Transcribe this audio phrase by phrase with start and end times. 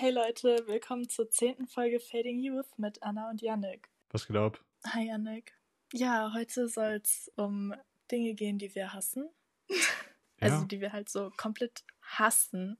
[0.00, 3.90] Hey Leute, willkommen zur zehnten Folge Fading Youth mit Anna und Yannick.
[4.10, 4.64] Was geht ab?
[4.86, 5.58] Hi Yannick.
[5.92, 7.74] Ja, heute soll es um
[8.08, 9.28] Dinge gehen, die wir hassen.
[10.40, 10.64] also Ja.
[10.66, 12.78] die wir halt so komplett hassen.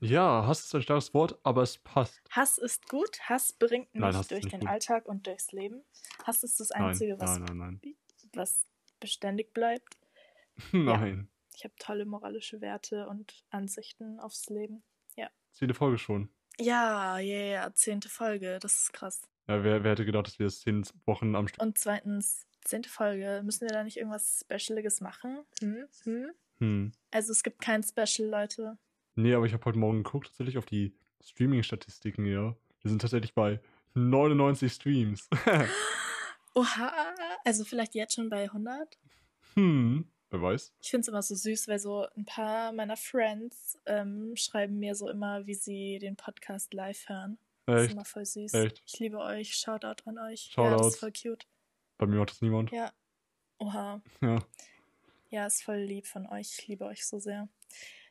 [0.00, 2.20] Ja, Hass ist ein starkes Wort, aber es passt.
[2.30, 4.68] Hass ist gut, Hass bringt mich Nein, durch den gut.
[4.68, 5.84] Alltag und durchs Leben.
[6.24, 7.96] Hass ist das Einzige, was, nein, nein, nein.
[8.32, 8.66] was
[8.98, 10.00] beständig bleibt.
[10.72, 11.30] Nein.
[11.54, 14.82] Ich habe tolle moralische Werte und Ansichten aufs Leben.
[15.52, 16.30] Zehnte Folge schon.
[16.60, 19.22] Ja, ja, ja, zehnte Folge, das ist krass.
[19.48, 21.62] Ja, wer, wer hätte gedacht, dass wir das zehn Wochen am Stück.
[21.62, 25.38] Und zweitens, zehnte Folge, müssen wir da nicht irgendwas Specialiges machen?
[25.60, 25.86] Hm?
[26.04, 26.30] Hm?
[26.58, 26.92] Hm.
[27.10, 28.76] Also es gibt kein Special, Leute.
[29.14, 32.54] Nee, aber ich habe heute Morgen geguckt, tatsächlich auf die Streaming-Statistiken, ja.
[32.82, 33.60] Wir sind tatsächlich bei
[33.94, 35.28] 99 Streams.
[36.54, 36.92] Oha,
[37.44, 38.98] also vielleicht jetzt schon bei 100?
[39.54, 40.06] hm.
[40.30, 40.72] Wer weiß.
[40.80, 44.94] Ich finde es immer so süß, weil so ein paar meiner Friends ähm, schreiben mir
[44.94, 47.38] so immer, wie sie den Podcast live hören.
[47.66, 47.92] Das ist Echt?
[47.94, 48.54] immer voll süß.
[48.54, 48.82] Echt?
[48.86, 49.54] Ich liebe euch.
[49.54, 50.52] Shoutout an euch.
[50.56, 51.46] Ja, das ist voll cute.
[51.98, 52.70] Bei mir macht das niemand.
[52.70, 52.92] Ja.
[53.58, 54.00] Oha.
[54.20, 54.38] Ja.
[55.30, 56.58] Ja, ist voll lieb von euch.
[56.58, 57.48] Ich liebe euch so sehr.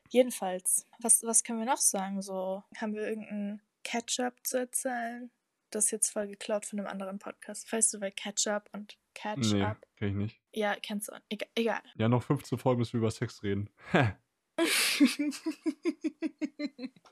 [0.10, 2.22] Jedenfalls, was, was können wir noch sagen?
[2.22, 5.30] So, haben wir irgendeinen Catch-up zu erzählen?
[5.70, 7.72] Das ist jetzt voll geklaut von einem anderen Podcast.
[7.72, 9.78] Weißt du, bei Catch-up und Nee, Catch-up?
[9.98, 10.42] kenn ich nicht.
[10.54, 11.14] Ja, kennst du.
[11.30, 11.50] Egal.
[11.56, 11.82] egal.
[11.96, 13.70] Ja, noch 15 Folgen, bis wir über Sex reden.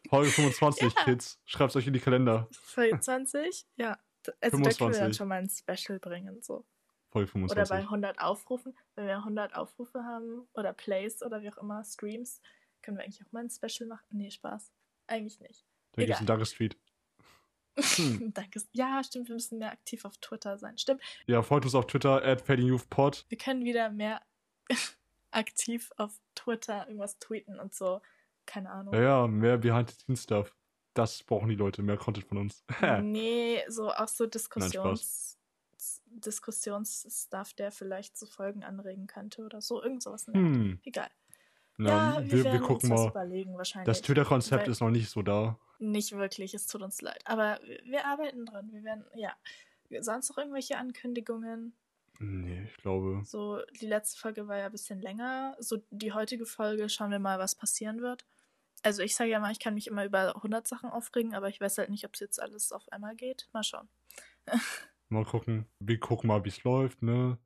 [0.09, 1.03] Folge 25, Ja.
[1.03, 1.39] Kids.
[1.45, 2.47] Schreibt's euch in die Kalender.
[2.52, 3.66] 22?
[3.75, 3.97] Ja.
[4.25, 5.17] D- Also da können wir dann 25.
[5.17, 6.41] schon mal ein Special bringen.
[6.41, 6.66] So.
[7.09, 7.69] Folge Oder 25.
[7.69, 8.78] bei 100 Aufrufen.
[8.95, 12.41] Wenn wir 100 Aufrufe haben oder Plays oder wie auch immer, Streams,
[12.81, 14.05] können wir eigentlich auch mal ein Special machen.
[14.11, 14.72] Nee, Spaß.
[15.08, 15.66] Eigentlich nicht.
[15.94, 16.17] Da gibt's egal.
[16.17, 16.78] einen Danke Street.
[17.78, 18.31] Hm.
[18.33, 18.61] Danke.
[18.73, 20.78] Ja, stimmt, wir müssen mehr aktiv auf Twitter sein.
[20.78, 23.25] Stimmt, Ja, folgt uns auf Twitter, at FadingYouthPod.
[23.30, 24.22] wir können wieder mehr
[25.31, 28.02] aktiv auf Twitter irgendwas tweeten und so.
[28.45, 28.94] Keine Ahnung.
[28.94, 30.56] Ja, ja, mehr Behind the Scenes Stuff.
[30.94, 32.64] Das brauchen die Leute, mehr Content von uns.
[33.02, 35.38] Nee, so auch so Diskussions
[36.08, 39.81] Diskussionsstuff, der vielleicht zu Folgen anregen könnte oder so.
[39.84, 40.25] Irgend sowas.
[40.28, 40.80] hm.
[40.84, 41.09] Egal.
[41.78, 43.09] Ja, Ja, wir, wir, wir gucken mal.
[43.09, 43.85] überlegen wahrscheinlich.
[43.85, 45.59] Das Twitter-Konzept ist noch nicht so da.
[45.79, 47.21] Nicht wirklich, es tut uns leid.
[47.25, 48.71] Aber wir- arbeiten dran.
[48.71, 49.33] Wir werden, ja.
[50.01, 51.73] Sonst noch irgendwelche Ankündigungen?
[52.19, 53.21] Nee, ich glaube.
[53.25, 55.55] So, die letzte Folge war ja ein bisschen länger.
[55.59, 58.25] So, die heutige Folge schauen wir mal, was passieren wird.
[58.83, 61.61] Also, ich sage ja mal, ich kann mich immer über 100 Sachen aufregen, aber ich
[61.61, 63.47] weiß halt nicht, ob es jetzt alles auf einmal geht.
[63.53, 63.88] Mal schauen.
[65.09, 65.65] Mal gucken.
[65.79, 67.38] Wir gucken mal, wie es läuft, ne?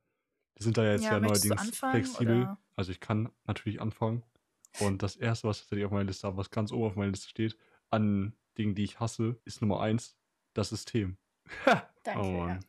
[0.56, 2.42] Wir sind da jetzt Ja, ja, neuerdings flexibel.
[2.42, 2.58] oder?
[2.74, 4.24] Also ich kann natürlich anfangen.
[4.80, 7.28] Und das erste, was tatsächlich auf meiner Liste habe, was ganz oben auf meiner Liste
[7.28, 7.56] steht,
[7.92, 10.16] an Dingen, die ich hasse, ist Nummer eins,
[10.54, 11.16] das System.
[12.04, 12.20] Danke.
[12.20, 12.60] oh ja.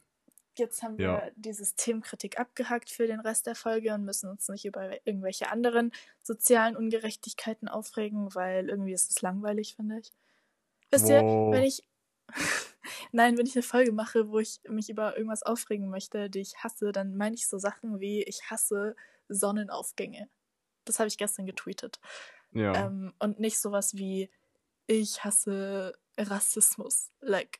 [0.56, 1.30] Jetzt haben wir Ja.
[1.36, 5.92] die Systemkritik abgehakt für den Rest der Folge und müssen uns nicht über irgendwelche anderen
[6.22, 10.12] sozialen Ungerechtigkeiten aufregen, weil irgendwie ist es langweilig, finde ich.
[10.92, 11.54] Wisst ihr, Wow.
[11.54, 11.82] wenn ich.
[13.12, 16.56] Nein, wenn ich eine Folge mache, wo ich mich über irgendwas aufregen möchte, die ich
[16.64, 18.96] hasse, dann meine ich so Sachen wie, ich hasse
[19.30, 20.30] Sonnenaufgänge.
[20.86, 22.00] Das habe ich gestern getweetet.
[22.52, 22.86] Ja.
[22.88, 24.30] Ähm, und nicht sowas wie,
[24.88, 27.10] ich hasse Rassismus.
[27.22, 27.60] Like,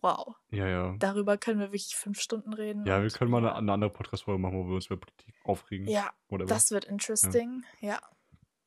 [0.00, 0.34] wow.
[0.50, 0.96] ja, ja.
[0.98, 2.84] Darüber können wir wirklich fünf Stunden reden.
[2.86, 5.86] Ja, wir können mal eine, eine andere Podcast-Folge machen, wo wir uns über Politik aufregen.
[5.88, 7.64] Ja, Oder das wird interesting.
[7.80, 8.00] Ja,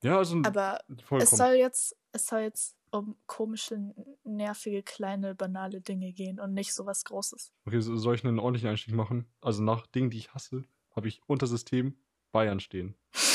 [0.06, 0.82] ja, also aber
[1.20, 3.94] es soll jetzt, es soll jetzt um komische,
[4.24, 7.52] nervige, kleine, banale Dinge gehen und nicht sowas Großes.
[7.66, 9.26] Okay, so- soll ich einen ordentlichen Einstieg machen?
[9.42, 10.64] Also nach Dingen, die ich hasse,
[10.96, 11.98] habe ich unter System
[12.32, 12.96] Bayern stehen.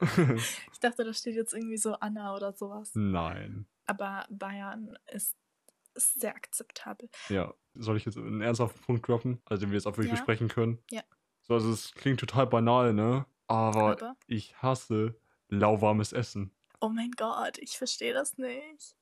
[0.72, 2.90] Ich dachte, da steht jetzt irgendwie so Anna oder sowas.
[2.94, 3.66] Nein.
[3.86, 5.36] Aber Bayern ist,
[5.94, 7.08] sehr akzeptabel.
[7.30, 10.16] Ja, soll ich jetzt einen ernsthaften Punkt droppen, also den wir jetzt auch wirklich Ja.
[10.16, 10.78] besprechen können?
[10.90, 11.02] Ja.
[11.42, 13.24] So, also es klingt total banal, ne?
[13.46, 15.18] Aber, Aber, ich hasse
[15.48, 16.50] lauwarmes Essen.
[16.80, 18.96] oh mein Gott, ich verstehe das nicht.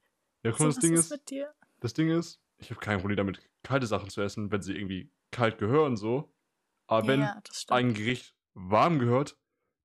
[0.44, 1.52] Ja, guck So, mal, was das Ding ist mit dir?
[1.80, 5.10] das Ding ist, ich habe kein Problem damit, kalte Sachen zu essen, wenn sie irgendwie
[5.32, 6.32] kalt gehören, so.
[6.86, 7.76] Aber wenn ja, das stimmt.
[7.78, 9.36] ein Gericht warm gehört,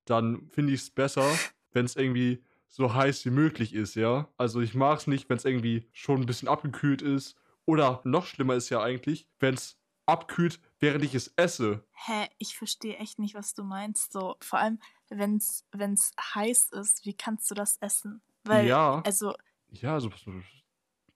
[0.09, 1.25] dann finde ich es besser,
[1.71, 4.27] wenn es irgendwie so heiß wie möglich ist, ja.
[4.37, 7.35] Also ich mag es nicht, wenn es irgendwie schon ein bisschen abgekühlt ist.
[7.65, 11.83] Oder noch schlimmer ist ja eigentlich, wenn es abkühlt, während ich es esse.
[11.91, 14.11] Hä, ich verstehe echt nicht, was du meinst.
[14.11, 14.79] So, vor allem,
[15.09, 18.21] wenn's, wenn's heiß ist, wie kannst du das essen?
[18.43, 19.35] Weil, ja, also,
[19.71, 20.09] ja, also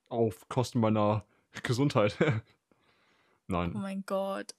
[0.09, 1.25] auf Kosten meiner
[1.63, 2.17] Gesundheit.
[2.21, 2.31] oh
[3.47, 3.71] Nein.
[3.73, 4.53] mein Gott.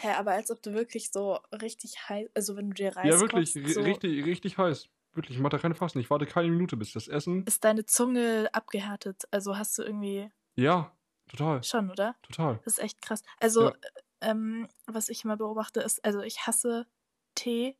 [0.00, 3.20] Hä, aber als ob du wirklich so richtig heiß, also wenn du dir Reis Ja,
[3.20, 4.88] wirklich, kochst, so, richtig, richtig heiß.
[5.14, 5.98] Wirklich, ich mache da keine Fasten.
[6.00, 7.46] Ich warte keine Minute, bis das Essen.
[7.46, 9.24] ist deine Zunge abgehärtet.
[9.32, 10.94] Also hast du irgendwie Ja,
[11.30, 12.16] total, schon, oder?
[12.22, 12.60] total.
[12.64, 13.22] Das ist echt krass.
[13.40, 13.78] Also, Ja.
[14.20, 16.86] ähm, was ich immer beobachte, ist, also ich hasse
[17.34, 17.76] Tee,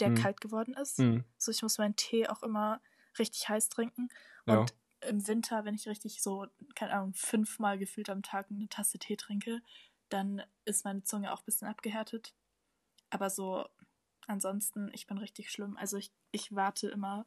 [0.00, 0.12] der Hm.
[0.12, 0.98] kalt geworden ist.
[0.98, 2.80] Hm, So, ich muss meinen Tee auch immer
[3.18, 4.08] richtig heiß trinken.
[4.46, 4.70] ja.
[4.70, 8.98] Und im Winter, wenn ich richtig so, keine Ahnung, fünfmal gefühlt am Tag eine Tasse
[8.98, 9.60] Tee trinke,
[10.08, 12.34] dann ist meine Zunge auch ein bisschen abgehärtet.
[13.10, 13.66] Aber so,
[14.26, 15.76] ansonsten, ich bin richtig schlimm.
[15.76, 17.26] Also ich, ich warte immer,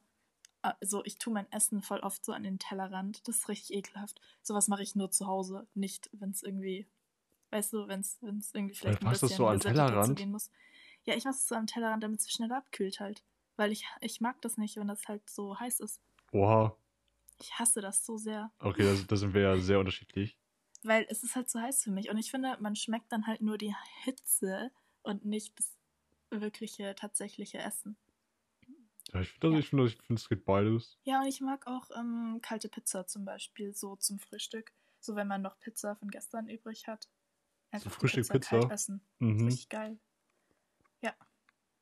[0.62, 3.28] also ich tue mein Essen voll oft so an den Tellerrand.
[3.28, 4.20] Das ist richtig ekelhaft.
[4.42, 6.88] Sowas mache ich nur zu Hause, nicht, wenn es irgendwie,
[7.52, 8.18] weißt du, wenn es
[8.54, 10.18] irgendwie vielleicht ein bisschen so an Tellerrand?
[10.18, 10.52] gehen muss.
[11.06, 13.24] Ja, ich mache es so am Tellerrand, damit es schneller abkühlt halt.
[13.56, 16.02] Weil ich, ich mag das nicht, wenn das halt so heiß ist.
[16.32, 16.76] Oha.
[17.42, 18.52] Ich hasse das so sehr.
[18.60, 20.38] Okay, da sind wir ja sehr unterschiedlich.
[20.84, 22.10] Weil es ist halt so heiß für mich.
[22.10, 24.72] Und ich finde, man schmeckt dann halt nur die Hitze
[25.02, 25.78] und nicht das
[26.30, 27.98] wirkliche, tatsächliche Essen.
[29.14, 29.60] Ja, ich finde, ja.
[29.60, 30.98] ich finde, ich finde, es geht beides.
[31.04, 34.72] Ja, und ich mag auch ähm, kalte Pizza zum Beispiel, so zum Frühstück.
[35.00, 37.10] So, wenn man noch Pizza von gestern übrig hat.
[37.72, 38.60] Einfach so Frühstück Pizza, Pizza.
[38.60, 39.02] kalt essen.
[39.20, 39.30] Mhm.
[39.30, 40.00] Das ist richtig geil.
[41.02, 41.16] Ja.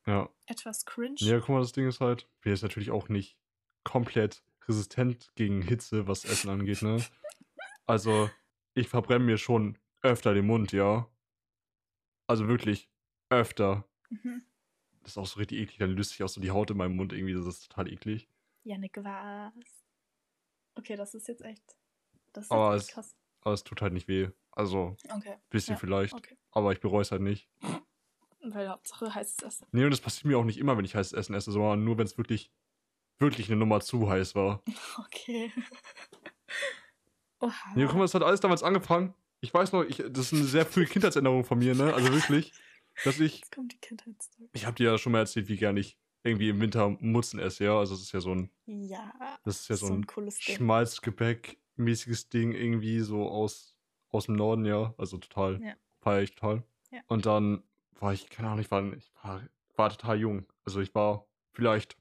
[0.06, 0.30] Ja.
[0.46, 1.16] Etwas cringe.
[1.20, 3.38] Ja, guck mal, das Ding ist halt, wir ist natürlich auch nicht
[3.84, 6.98] komplett resistent gegen Hitze, was Essen angeht, ne?
[7.90, 8.30] Also,
[8.78, 11.10] ich verbrenne mir schon öfter den Mund, ja.
[12.28, 12.90] Also wirklich
[13.30, 13.88] öfter.
[14.10, 14.44] Mhm.
[15.02, 16.96] Das ist auch so richtig eklig, dann löst sich auch so die Haut in meinem
[16.96, 18.30] Mund irgendwie, das ist total eklig.
[18.64, 19.54] Janik, was?
[20.76, 21.78] Okay, das ist jetzt echt.
[22.34, 23.16] Das ist aber echt es, krass.
[23.42, 24.30] Aber es tut halt nicht weh.
[24.52, 25.38] Also, okay.
[25.50, 26.14] bisschen ja, vielleicht.
[26.14, 26.38] Okay.
[26.52, 27.50] Aber ich bereue es halt nicht.
[28.42, 29.68] Weil Hauptsache heißes Essen.
[29.72, 31.98] Nee, und das passiert mir auch nicht immer, wenn ich heißes Essen esse, sondern nur,
[31.98, 32.52] wenn es wirklich,
[33.18, 34.62] wirklich eine Nummer zu heiß war.
[34.98, 35.52] Okay.
[37.40, 37.54] Oha.
[37.76, 39.14] Nee, guck mal, das hat alles damals angefangen.
[39.40, 41.94] Ich weiß noch, ich, das ist eine sehr frühe Kindheitserinnerung von mir, ne?
[41.94, 42.54] Also wirklich,
[43.04, 43.40] dass ich.
[43.40, 44.50] Jetzt kommt die Kindheitsstory.
[44.54, 47.66] Ich habe dir ja schon mal erzählt, wie gern ich irgendwie im Winter Mutzen esse,
[47.66, 47.78] ja?
[47.78, 48.50] Also, das ist ja so ein.
[48.66, 49.14] Ja.
[49.44, 53.76] Das ist ja so, so ein, ein Schmalzgebäck-mäßiges Ding irgendwie so aus,
[54.10, 54.94] aus dem Norden, ja?
[54.98, 55.62] Also total.
[55.62, 55.74] Ja.
[56.02, 56.64] Feier ich total.
[56.92, 57.02] Ja.
[57.08, 57.64] Und dann
[58.00, 59.42] war ich, keine Ahnung, ich war, ich war,
[59.76, 60.46] war total jung.
[60.66, 61.98] Also ich war vielleicht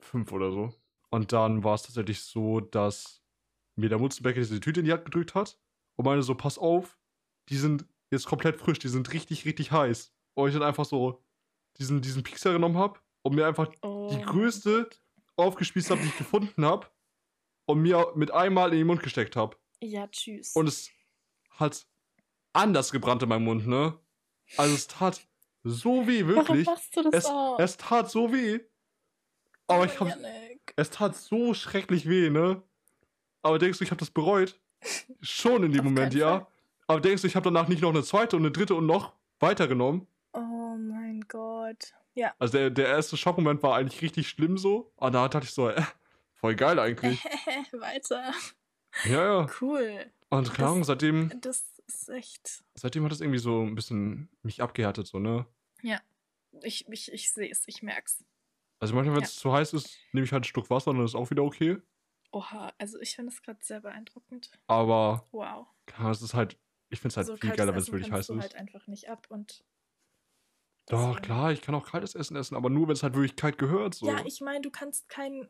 [0.00, 0.72] fünf oder so.
[1.10, 3.22] Und dann war es tatsächlich so, dass
[3.76, 5.58] mir der Mutzenbäcker diese Tüte in die Hand gedrückt hat
[5.96, 6.98] und meine so, pass auf,
[7.48, 10.12] die sind jetzt komplett frisch, die sind richtig, richtig heiß.
[10.34, 11.22] Und ich dann einfach so
[11.78, 14.10] diesen, diesen Pixar genommen habe und mir einfach oh.
[14.12, 14.88] die größte
[15.36, 16.86] aufgespießt habe, die ich gefunden habe
[17.66, 19.56] und mir mit einmal in den Mund gesteckt habe.
[19.80, 20.54] Ja, tschüss.
[20.54, 20.90] Und es
[21.50, 21.86] hat
[22.52, 23.98] anders gebrannt in meinem Mund, ne?
[24.56, 25.26] Also es tat
[25.62, 26.66] so weh, wirklich.
[26.66, 27.58] Warum machst du das es, auch?
[27.58, 28.60] es tat so weh.
[29.66, 30.08] Aber oh, ich hab.
[30.76, 32.62] Es tat so schrecklich weh, ne?
[33.44, 34.58] Aber denkst du, ich habe das bereut?
[35.20, 36.46] Schon in dem Moment, ja.
[36.86, 39.12] Aber denkst du, ich habe danach nicht noch eine zweite und eine dritte und noch
[39.38, 40.06] weitergenommen?
[40.32, 41.92] Oh mein Gott.
[42.14, 42.32] Ja.
[42.38, 44.90] Also der, der erste Schockmoment war eigentlich richtig schlimm so.
[44.96, 45.82] Und da dachte ich so, äh,
[46.36, 47.22] voll geil eigentlich.
[47.72, 48.32] Weiter.
[49.04, 49.46] Ja, ja.
[49.60, 50.06] Cool.
[50.30, 51.30] Und klar, seitdem.
[51.42, 52.64] Das ist echt.
[52.74, 55.44] Seitdem hat es irgendwie so ein bisschen mich abgehärtet, so, ne?
[55.82, 56.00] Ja.
[56.62, 58.24] Ich, ich, ich sehe es, ich merk's.
[58.78, 59.42] Also manchmal, wenn es ja.
[59.42, 61.78] zu heiß ist, nehme ich halt ein Stück Wasser und dann ist auch wieder okay.
[62.34, 64.50] Oha, also ich finde es gerade sehr beeindruckend.
[64.66, 65.24] Aber.
[65.30, 65.68] Wow.
[65.86, 66.58] Klar, es ist halt.
[66.88, 68.42] Ich finde es halt so viel geiler, wenn es wirklich heiß du ist.
[68.42, 69.64] halt einfach nicht ab und.
[70.86, 73.56] Doch, klar, ich kann auch kaltes Essen essen, aber nur, wenn es halt wirklich kalt
[73.56, 73.94] gehört.
[73.94, 74.06] So.
[74.06, 75.48] Ja, ich meine, du kannst kein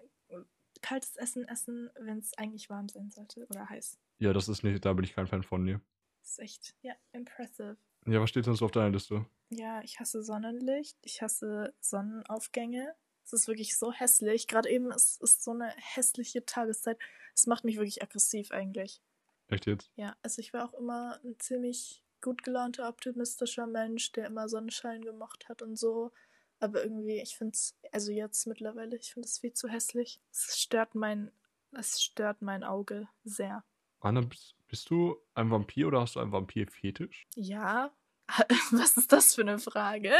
[0.80, 3.98] kaltes Essen essen, wenn es eigentlich warm sein sollte oder heiß.
[4.18, 5.80] Ja, das ist nicht, da bin ich kein Fan von, dir.
[6.20, 7.78] Das ist echt, ja, impressive.
[8.06, 9.24] Ja, was steht sonst auf deiner Liste?
[9.48, 12.94] Ja, ich hasse Sonnenlicht, ich hasse Sonnenaufgänge.
[13.24, 14.48] Es ist wirklich so hässlich.
[14.48, 16.98] Gerade eben ist es so eine hässliche Tageszeit.
[17.34, 19.00] Es macht mich wirklich aggressiv eigentlich.
[19.48, 19.90] Echt jetzt?
[19.96, 25.02] Ja, also ich war auch immer ein ziemlich gut gelaunter, optimistischer Mensch, der immer Sonnenschein
[25.02, 26.12] gemacht hat und so.
[26.60, 30.20] Aber irgendwie, ich finde es, also jetzt mittlerweile, ich finde es viel zu hässlich.
[30.30, 31.30] Es stört mein,
[31.72, 33.64] es stört mein Auge sehr.
[34.00, 37.26] Anna, bist, bist du ein Vampir oder hast du einen Vampir-Fetisch?
[37.36, 37.94] Ja.
[38.70, 40.14] Was ist das für eine Frage?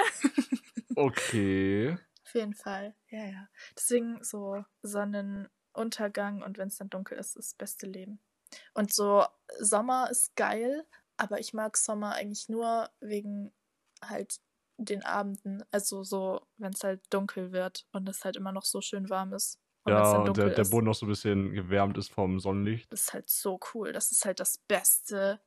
[0.96, 1.96] okay.
[2.25, 3.49] Auf jeden Fall, ja, ja.
[3.76, 8.21] Deswegen so Sonnenuntergang und wenn es dann dunkel ist, ist das beste Leben.
[8.73, 9.25] Und so
[9.59, 13.52] Sommer ist geil, aber ich mag Sommer eigentlich nur wegen
[14.02, 14.40] halt
[14.76, 18.81] den Abenden, also so, wenn es halt dunkel wird und es halt immer noch so
[18.81, 19.61] schön warm ist.
[19.85, 22.90] Und ja, und der, der Boden noch so ein bisschen gewärmt ist vom Sonnenlicht.
[22.90, 23.93] Das ist halt so cool.
[23.93, 25.40] Das ist halt das Beste.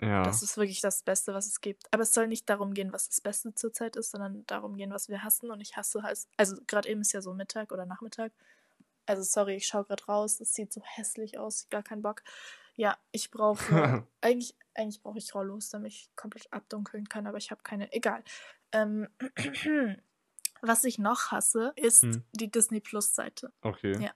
[0.00, 0.22] Ja.
[0.22, 1.86] Das ist wirklich das Beste, was es gibt.
[1.92, 5.08] Aber es soll nicht darum gehen, was das Beste zurzeit ist, sondern darum gehen, was
[5.08, 5.50] wir hassen.
[5.50, 8.32] Und ich hasse halt, also gerade eben ist ja so Mittag oder Nachmittag.
[9.06, 10.38] Also sorry, ich schaue gerade raus.
[10.38, 11.68] Das sieht so hässlich aus.
[11.70, 12.22] Gar keinen Bock.
[12.76, 17.50] Ja, ich brauche eigentlich, eigentlich brauche ich Rollos, damit ich komplett abdunkeln kann, aber ich
[17.50, 17.92] habe keine.
[17.92, 18.22] Egal.
[18.72, 19.08] Ähm,
[20.62, 22.24] was ich noch hasse, ist hm.
[22.32, 23.52] die Disney Plus Seite.
[23.62, 23.98] Okay.
[24.00, 24.12] Ja.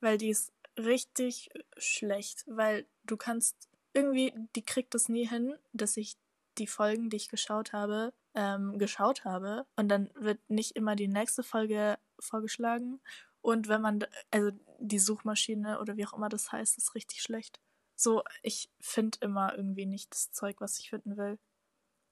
[0.00, 5.96] Weil die ist richtig schlecht, weil du kannst irgendwie, die kriegt es nie hin, dass
[5.96, 6.16] ich
[6.58, 11.08] die Folgen, die ich geschaut habe, ähm, geschaut habe und dann wird nicht immer die
[11.08, 13.00] nächste Folge vorgeschlagen
[13.42, 17.60] Und wenn man, also die Suchmaschine oder wie auch immer das heißt, ist richtig schlecht.
[17.96, 21.38] So, ich finde immer irgendwie nicht das Zeug, was ich finden will.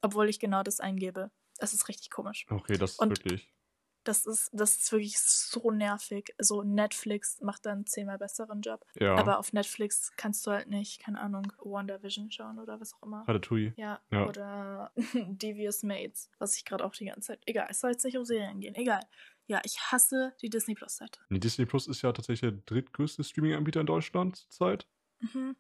[0.03, 1.31] Obwohl ich genau das eingebe.
[1.59, 2.47] Es ist richtig komisch.
[2.51, 3.53] Okay, das ist Und wirklich.
[4.09, 6.35] Das ist, das ist wirklich so nervig.
[6.39, 8.87] So, Netflix macht dann zehnmal besseren Job.
[8.99, 9.15] Ja.
[9.17, 13.21] Aber auf Netflix kannst du halt nicht, keine Ahnung, WandaVision schauen oder was auch immer.
[13.29, 13.75] Ratatouille.
[13.77, 14.27] Ja, Ja.
[14.27, 17.43] oder Devious Mates, was ich gerade auch die ganze Zeit.
[17.47, 18.75] Egal, es soll jetzt nicht um Serien gehen.
[18.77, 19.01] Egal.
[19.47, 21.21] Ja, ich hasse die Disney Plus Seite.
[21.29, 24.87] Nee, Disney Plus ist ja tatsächlich der drittgrößte Streaming-Anbieter in Deutschland zurzeit.
[25.21, 25.55] Mhm.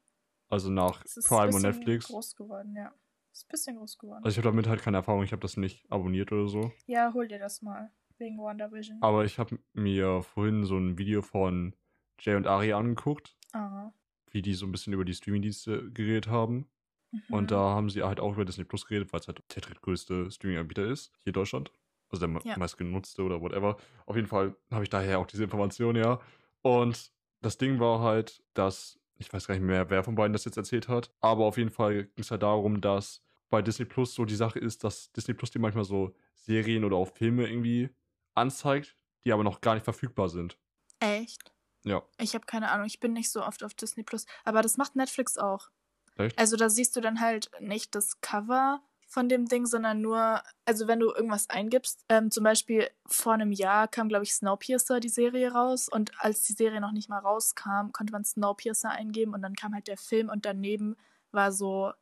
[0.49, 2.07] Also nach Prime ein und bisschen Netflix.
[2.07, 2.95] groß geworden, ja.
[3.33, 4.25] Ist ein bisschen groß geworden.
[4.25, 6.73] Also ich habe damit halt keine Erfahrung, ich habe das nicht abonniert oder so.
[6.87, 7.91] ja, hol dir das mal.
[8.19, 8.99] Wegen WandaVision.
[9.01, 11.75] Aber ich habe mir vorhin so ein Video von
[12.21, 13.93] Jay und Ari angeguckt, Ah.
[14.31, 16.69] wie die so ein bisschen über die Streaming-Dienste geredet haben.
[17.13, 17.23] Mhm.
[17.31, 20.31] Und da haben sie halt auch über Disney Plus geredet, weil es halt der drittgrößte
[20.31, 21.71] Streaming-Anbieter ist, hier in Deutschland.
[22.11, 22.59] Also der ja.
[22.59, 23.77] meistgenutzte oder whatever.
[24.07, 26.21] Auf jeden Fall habe ich daher auch diese Information, ja.
[26.63, 30.45] Und das Ding war halt, dass, ich weiß gar nicht mehr, wer von beiden das
[30.45, 34.15] jetzt erzählt hat, aber auf jeden Fall ging es halt darum, dass bei Disney Plus
[34.15, 37.91] so die Sache ist, dass Disney Plus dir manchmal so Serien oder auch Filme irgendwie
[38.39, 40.59] anzeigt, die aber noch gar nicht verfügbar sind.
[41.01, 41.53] Echt?
[41.85, 42.03] Ja.
[42.19, 44.27] Ich habe keine Ahnung, ich bin nicht so oft auf Disney Plus.
[44.45, 45.71] Aber das macht Netflix auch.
[46.17, 46.39] Echt?
[46.39, 50.87] Also da siehst du dann halt nicht das Cover von dem Ding, sondern nur, also
[50.87, 55.09] wenn du irgendwas eingibst, ähm, zum Beispiel vor einem Jahr kam, glaube ich, Snowpiercer, die
[55.09, 59.41] Serie raus und als die Serie noch nicht mal rauskam, konnte man Snowpiercer eingeben und
[59.41, 60.97] dann kam halt der Film und daneben
[61.33, 61.93] war so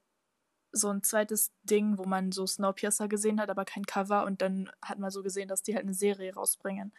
[0.77, 4.71] so ein zweites Ding, wo man so Snowpiercer gesehen hat, aber kein Cover und dann
[4.83, 6.93] hat man so gesehen, dass die halt eine Serie rausbringen.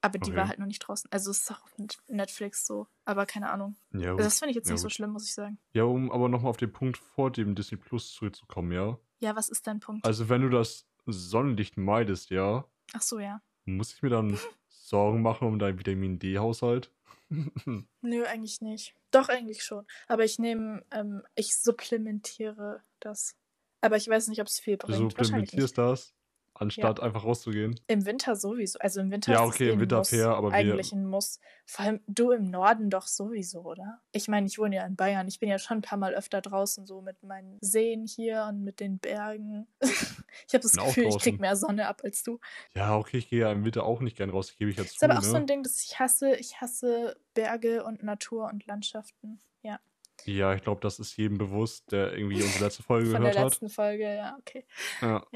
[0.00, 0.36] Aber die Okay.
[0.38, 1.10] war halt noch nicht draußen.
[1.12, 3.74] Also es ist auch auf Net- Netflix so, aber keine Ahnung.
[3.92, 4.92] Ja, Also das finde ich jetzt Ja, nicht so gut.
[4.92, 5.58] schlimm, muss ich sagen.
[5.72, 8.98] ja um aber nochmal auf den Punkt vor dem Disney Plus zurückzukommen, ja.
[9.20, 10.04] Ja, was ist dein Punkt?
[10.04, 13.40] Also wenn du das Sonnenlicht meidest, ja, Ach so, ja.
[13.64, 14.36] muss ich mir dann
[14.68, 16.92] Sorgen machen um deinen Vitamin D-Haushalt?
[18.00, 18.94] Nö, eigentlich nicht.
[19.10, 19.86] Doch, eigentlich schon.
[20.06, 23.36] Aber ich nehme, ähm, ich supplementiere das.
[23.80, 25.02] Aber ich weiß nicht, ob es viel Du bringt.
[25.02, 25.16] Nicht.
[25.18, 26.13] supplementierst das,
[26.54, 27.78] anstatt einfach rauszugehen.
[27.86, 28.78] Im Winter sowieso.
[28.78, 30.10] Also im Winter Ja, ist es okay, eh im ein Winter Muss.
[30.10, 31.40] fair, aber eigentlich ein Muss.
[31.66, 34.00] Vor allem du im Norden doch sowieso, oder?
[34.12, 35.26] Ich meine, ich wohne ja in Bayern.
[35.28, 38.62] Ich bin ja schon ein paar Mal öfter draußen, so mit meinen Seen hier und
[38.62, 39.66] mit den Bergen.
[39.80, 42.38] ich habe das Bin Gefühl, ich krieg mehr Sonne ab als du.
[42.74, 44.98] Ja, okay, ich gehe ja im Winter auch nicht gern raus, gebe ich jetzt ist
[45.00, 45.28] zu, aber auch ne?
[45.28, 46.34] so ein Ding, dass ich hasse.
[46.36, 49.40] Ich hasse Berge und Natur und Landschaften.
[49.62, 49.80] Ja.
[50.24, 53.42] Ja, ich glaube, das ist jedem bewusst, der irgendwie unsere letzte Folge Von gehört der
[53.42, 53.50] hat.
[53.50, 54.64] letzten Folge, ja, okay.
[55.00, 55.26] Ja.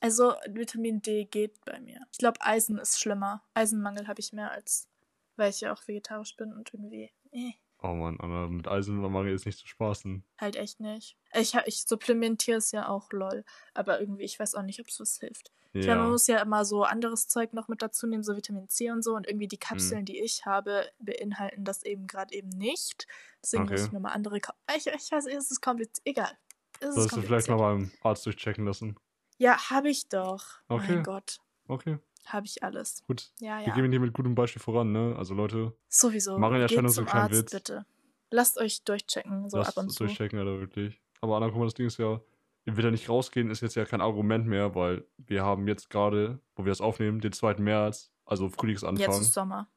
[0.00, 2.00] Also Vitamin D geht bei mir.
[2.12, 3.42] Ich glaube, Eisen ist schlimmer.
[3.54, 4.88] Eisenmangel habe ich mehr als,
[5.36, 9.44] weil ich ja auch vegetarisch bin und irgendwie, eh, Oh Mann, Anna, mit Eisenmangel ist
[9.44, 10.24] nicht zu spaßen.
[10.40, 11.18] halt echt nicht.
[11.34, 13.44] Ich, ich supplementiere es ja auch, lol.
[13.74, 15.52] Aber irgendwie, ich weiß auch nicht, ob es was hilft.
[15.74, 16.12] Ich meine, man Ja.
[16.12, 19.14] muss ja immer so anderes Zeug noch mit dazu nehmen, so Vitamin C und so.
[19.14, 20.04] Und irgendwie die Kapseln, Hm.
[20.06, 23.06] die ich habe, beinhalten das eben gerade eben nicht.
[23.42, 23.84] Deswegen muss Okay.
[23.88, 24.58] ich nochmal andere kaufen.
[24.74, 26.00] Ich, ich weiß, es ist kompliziert.
[26.06, 26.32] Egal.
[26.80, 28.96] Es Solltest du vielleicht mal beim Arzt durchchecken lassen.
[29.38, 30.44] Ja, habe ich doch.
[30.68, 30.94] Okay.
[30.96, 31.38] Mein Gott.
[31.68, 33.02] Okay, Habe ich alles.
[33.06, 33.32] gut.
[33.40, 33.74] Ja, Wir ja.
[33.74, 35.14] gehen hier mit gutem Beispiel voran, ne?
[35.18, 36.38] Also Leute, Sowieso.
[36.38, 37.50] Machen ja schon so zum einen kleinen Arzt, Witz.
[37.52, 37.86] bitte.
[38.30, 40.04] Lasst euch durchchecken, so lasst ab und es zu.
[40.04, 41.00] durchchecken, Alter, wirklich.
[41.20, 42.20] Aber Anna, guck mal, das Ding ist ja,
[42.64, 46.64] wieder nicht rausgehen, ist jetzt ja kein Argument mehr, weil wir haben jetzt gerade, wo
[46.64, 47.54] wir das aufnehmen, den 2.
[47.56, 48.98] März, also Frühlingsanfang.
[49.12, 49.68] Jetzt ist Sommer.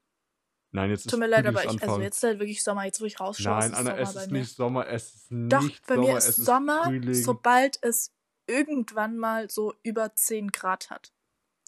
[0.71, 2.85] Nein, jetzt ist Tut mir leid, aber ich, also jetzt ist halt wirklich Sommer.
[2.85, 5.27] Jetzt, wo ich rausschaue, Nein, ist Anna, Sommer es bei ist nicht Sommer, es ist
[5.31, 7.13] Doch, nicht bei Sommer, mir es ist Sommer, Frühling.
[7.15, 8.11] sobald es
[8.50, 11.13] irgendwann mal so über 10 Grad hat.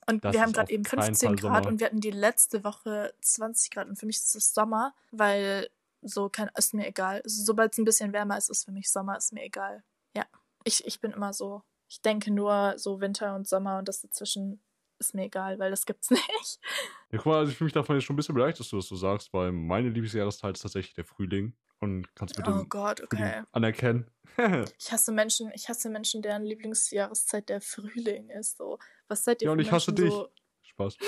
[0.07, 1.67] Und Das wir haben gerade eben keinen 15 Fall Grad Sommer.
[1.67, 3.87] und wir hatten die letzte Woche 20 Grad.
[3.87, 5.69] Und für mich ist es Sommer, weil
[6.01, 7.21] so kann, ist mir egal.
[7.25, 9.83] Sobald es ein bisschen wärmer ist, ist für mich Sommer, ist mir egal.
[10.15, 10.25] Ja,
[10.63, 11.61] ich, ich bin immer so.
[11.87, 14.61] Ich denke nur so Winter und Sommer und das dazwischen
[14.97, 16.59] ist mir egal, weil das gibt's nicht.
[17.11, 18.77] Ja, guck mal, also ich fühle mich davon jetzt schon ein bisschen beleidigt, dass du
[18.77, 21.53] das so sagst, weil meine Lieblingsjahreszeit ist tatsächlich der Frühling.
[21.79, 23.43] Und kannst du bitte Oh Gott, okay.
[23.51, 24.09] anerkennen?
[24.79, 28.57] Ich hasse Menschen, ich hasse Menschen, deren Lieblingsjahreszeit der Frühling ist.
[28.57, 28.77] So,
[29.07, 30.13] was seid ihr Ja, und ich hasse Menschen dich.
[30.13, 30.29] so?
[30.63, 30.97] Spaß.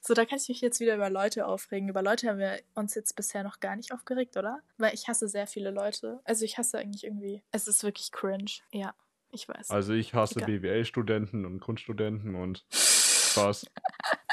[0.00, 1.88] So, da kann ich mich jetzt wieder über Leute aufregen.
[1.88, 4.60] Über Leute haben wir uns jetzt bisher noch gar nicht aufgeregt, oder?
[4.76, 6.20] Weil ich hasse sehr viele Leute.
[6.24, 7.42] Also ich hasse eigentlich irgendwie.
[7.50, 8.44] Es ist wirklich cringe.
[8.72, 8.94] Ja,
[9.30, 9.70] ich weiß.
[9.70, 10.40] Also ich hasse.
[10.40, 12.66] BWL-Studenten und Kunststudenten und
[13.34, 13.66] Spaß.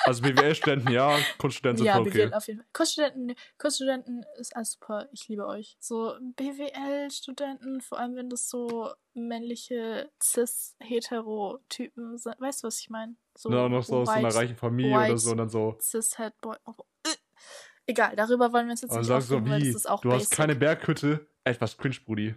[0.04, 2.36] Also BWL-Studenten ja, Kunststudenten sind ja, voll BWL okay.
[2.36, 2.68] auf jeden Fall.
[2.74, 5.08] Kunststudenten, Kunststudenten ist alles super.
[5.12, 5.78] Ich liebe euch.
[5.80, 12.40] So BWL-Studenten, vor allem wenn das so männliche Cis-Hetero-Typen sind.
[12.40, 13.16] Weißt du, was ich meine?
[13.38, 15.78] So Ne, noch so aus so einer reichen Familie oder so und dann so.
[15.80, 16.58] Cis-Het Boy.
[16.66, 16.74] Oh,
[17.06, 17.10] äh.
[17.88, 19.90] Egal, darüber wollen wir uns jetzt Und nicht sagst so, wie, du basic.
[20.06, 22.36] hast keine Berghütte, etwas cringe, Brudi.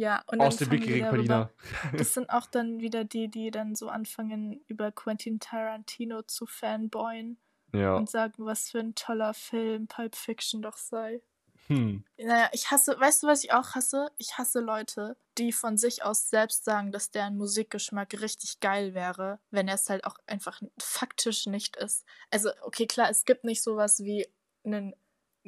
[0.00, 1.50] Ja, und Aus dem gegen darüber, Paulina.
[1.98, 7.38] das sind auch dann wieder die, die dann so anfangen, über Quentin Tarantino zu fanboyen
[7.74, 7.96] Ja.
[7.96, 11.20] und sagen, was für ein toller Film Pulp Fiction doch sei.
[11.66, 12.02] Hm.
[12.16, 14.10] Naja, ich hasse, weißt du, was ich auch hasse?
[14.16, 19.38] Ich hasse Leute, die von sich aus selbst sagen, dass deren Musikgeschmack richtig geil wäre,
[19.50, 22.06] wenn er es halt auch einfach faktisch nicht ist.
[22.30, 24.26] Also, okay, klar, es gibt nicht sowas wie
[24.64, 24.94] einen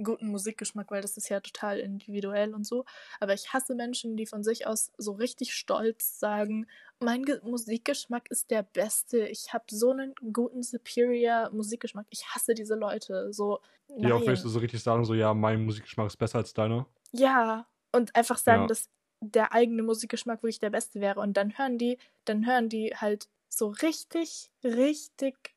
[0.04, 2.85] guten Musikgeschmack, weil das ist ja total individuell und so.
[3.21, 6.66] Aber ich hasse Menschen, die von sich aus so richtig stolz sagen,
[7.00, 9.26] mein Ge Musikgeschmack ist der beste.
[9.28, 12.06] Ich habe so einen guten Superior Musikgeschmack.
[12.11, 13.32] Ich hasse diese Leute.
[13.32, 14.23] So, Die auch nein.
[14.23, 16.87] vielleicht so richtig sagen, so, ja, mein Musikgeschmack ist besser als deiner.
[17.12, 18.66] Ja, und einfach sagen, Ja.
[18.68, 18.88] dass
[19.21, 21.21] der eigene Musikgeschmack wirklich der beste wäre.
[21.21, 25.54] Und dann hören die, dann hören die halt so richtig, richtig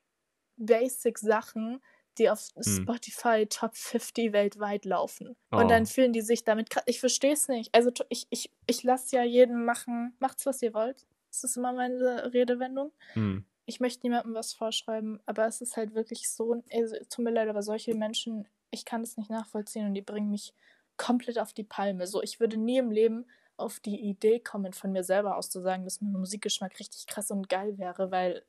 [0.57, 1.81] basic Sachen,
[2.15, 2.63] die auf Hm.
[2.63, 5.36] Spotify Top 50 weltweit laufen.
[5.51, 5.57] Oh.
[5.57, 6.84] Und dann fühlen die sich damit krass.
[6.88, 7.74] Ich verstehe es nicht.
[7.74, 11.05] Also ich, ich, ich lasse ja jedem machen, macht's, was ihr wollt.
[11.31, 12.91] Das ist immer meine Redewendung.
[13.13, 13.45] Hm.
[13.65, 17.31] Ich möchte niemandem was vorschreiben, aber es ist halt wirklich so, also, es tut mir
[17.31, 20.53] leid, aber solche Menschen, ich kann das nicht nachvollziehen und die bringen mich
[20.98, 22.05] komplett auf die Palme.
[22.07, 23.25] So, ich würde nie im Leben
[23.57, 27.31] auf die Idee kommen, von mir selber aus zu sagen, dass mein Musikgeschmack richtig krass
[27.31, 28.43] und geil wäre, weil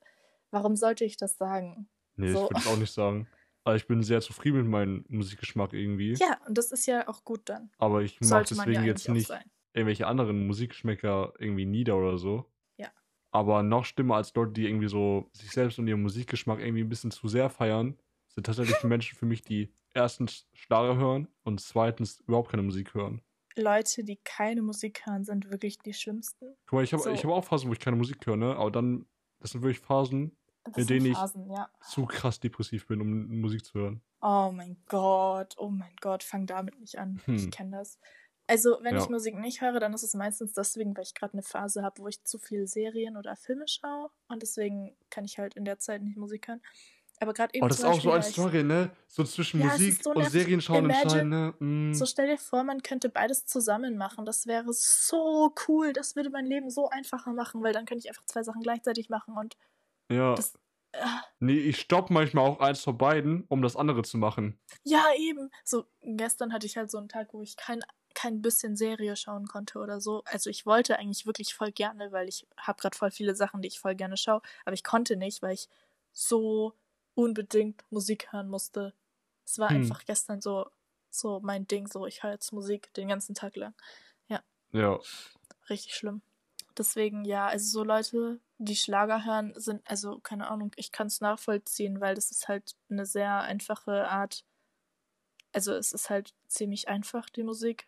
[0.50, 1.88] warum sollte ich das sagen?
[2.16, 2.44] Nee, So.
[2.44, 3.26] ich würde es auch nicht sagen.
[3.66, 6.14] Aber ich bin sehr zufrieden mit meinem Musikgeschmack irgendwie.
[6.14, 7.68] Ja, und das ist ja auch gut dann.
[7.78, 9.28] Aber ich mache man ja deswegen jetzt nicht
[9.74, 12.48] irgendwelche anderen Musikgeschmäcker irgendwie nieder oder so.
[12.76, 12.92] Ja.
[13.32, 16.88] Aber noch schlimmer als Leute, die irgendwie so sich selbst und ihren Musikgeschmack irgendwie ein
[16.88, 22.20] bisschen zu sehr feiern, sind tatsächlich Menschen für mich, die erstens Schlager hören und zweitens
[22.20, 23.20] überhaupt keine Musik hören.
[23.56, 26.54] Leute, die keine Musik hören, sind wirklich die schlimmsten.
[26.66, 27.10] Guck mal, ich habe So.
[27.10, 28.54] ich hab auch Phasen, wo ich keine Musik höre, ne?
[28.54, 29.06] Aber dann,
[29.40, 30.36] das sind wirklich Phasen,
[30.74, 31.68] In denen ich- Phasen, ja.
[31.88, 34.00] zu krass depressiv bin, um Musik zu hören.
[34.20, 37.20] Oh mein Gott, oh mein Gott, fang damit nicht an.
[37.26, 37.50] Ich Hm.
[37.50, 37.98] kenne das.
[38.48, 39.02] Also, wenn Ja.
[39.02, 42.00] ich Musik nicht höre, dann ist es meistens deswegen, weil ich gerade eine Phase habe,
[42.00, 44.10] wo ich zu viel Serien oder Filme schaue.
[44.28, 46.62] Und deswegen kann ich halt in der Zeit nicht Musik hören.
[47.18, 48.90] Aber gerade eben Oh, das ist zum auch Beispiel so ein war ich- Struggle, ne?
[49.08, 50.30] So zwischen Ja, Musik so und.
[50.30, 51.54] Serien schauen Imagine- entscheiden, ne?
[51.90, 51.94] Mm.
[51.94, 54.26] So stell dir vor, man könnte beides zusammen machen.
[54.26, 55.92] Das wäre so cool.
[55.94, 59.08] Das würde mein Leben so einfacher machen, weil dann könnte ich einfach zwei Sachen gleichzeitig
[59.08, 59.56] machen und
[60.10, 60.34] ja.
[60.34, 60.58] das-
[61.40, 64.58] Nee, ich stopp manchmal auch eins von beiden, um das andere zu machen.
[64.84, 65.50] Ja, eben.
[65.64, 67.80] So, gestern hatte ich halt so einen Tag, wo ich kein,
[68.14, 70.22] kein bisschen Serie schauen konnte oder so.
[70.24, 73.68] Also ich wollte eigentlich wirklich voll gerne, weil ich habe gerade voll viele Sachen, die
[73.68, 74.40] ich voll gerne schaue.
[74.64, 75.68] Aber ich konnte nicht, weil ich
[76.12, 76.72] so
[77.14, 78.94] unbedingt Musik hören musste.
[79.44, 79.76] Es war Hm.
[79.76, 80.70] einfach gestern so,
[81.10, 83.74] so mein Ding, so ich höre jetzt Musik den ganzen Tag lang.
[84.28, 84.42] Ja.
[85.68, 86.22] Richtig schlimm.
[86.78, 91.20] Deswegen, ja, also so Leute, die Schlager hören, sind, also keine Ahnung, ich kann es
[91.20, 94.44] nachvollziehen, weil das ist halt eine sehr einfache Art.
[95.52, 97.86] Also es ist halt ziemlich einfach, die Musik,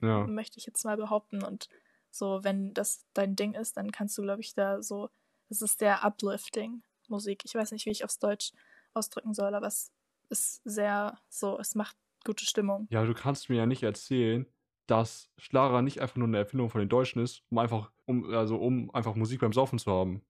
[0.00, 0.26] Ja.
[0.26, 1.44] möchte ich jetzt mal behaupten.
[1.44, 1.68] Und
[2.10, 5.10] so, wenn das dein Ding ist, dann kannst du, glaube ich, da so,
[5.50, 7.44] es ist sehr uplifting Musik.
[7.44, 8.52] Ich weiß nicht, wie ich aufs Deutsch
[8.94, 9.92] ausdrücken soll, aber es
[10.30, 12.88] ist sehr so, es macht gute Stimmung.
[12.88, 14.46] Ja, du kannst mir ja nicht erzählen,
[14.90, 18.56] dass Schlager nicht einfach nur eine Erfindung von den Deutschen ist, um einfach, um, also
[18.56, 20.22] um einfach Musik beim Saufen zu haben.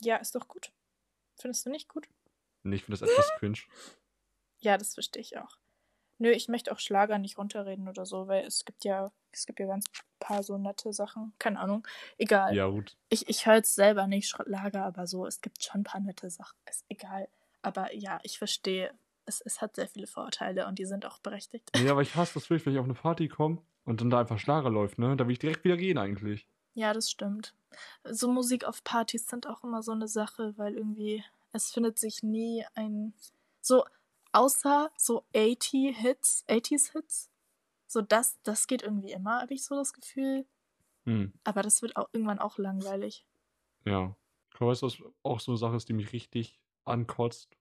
[0.00, 0.72] Ja, ist doch gut.
[1.36, 2.08] Findest du nicht gut?
[2.64, 3.58] Nee, ich finde das etwas cringe.
[4.58, 5.58] Ja, das verstehe ich auch.
[6.18, 9.60] Nö, ich möchte auch Schlager nicht runterreden oder so, weil es gibt ja, es gibt
[9.60, 9.86] ja ganz
[10.18, 11.32] paar so nette Sachen.
[11.38, 11.86] Keine Ahnung.
[12.18, 12.54] Egal.
[12.54, 12.96] Ja, gut.
[13.08, 16.28] Ich, ich höre jetzt selber nicht Schlager, aber so, es gibt schon ein paar nette
[16.30, 16.58] Sachen.
[16.68, 17.28] Ist egal.
[17.62, 18.92] Aber ja, ich verstehe.
[19.24, 21.70] Es, es hat sehr viele Vorurteile und die sind auch berechtigt.
[21.76, 24.20] Nee, aber ich hasse das wirklich, wenn ich auf eine Party komme und dann da
[24.20, 25.16] einfach Schlager läuft, ne?
[25.16, 26.48] Da will ich direkt wieder gehen eigentlich.
[26.74, 27.54] Ja, das stimmt.
[28.04, 32.22] So Musik auf Partys sind auch immer so eine Sache, weil irgendwie es findet sich
[32.22, 33.12] nie ein
[33.60, 33.84] so
[34.32, 37.30] außer so 80 Hits, 80s Hits.
[37.86, 40.46] So das das geht irgendwie immer, habe ich so das Gefühl,
[41.04, 43.24] Hm, aber das wird auch irgendwann auch langweilig.
[43.84, 44.14] ja.
[44.58, 47.56] Weißt du, was auch so eine Sache ist, die mich richtig ankotzt?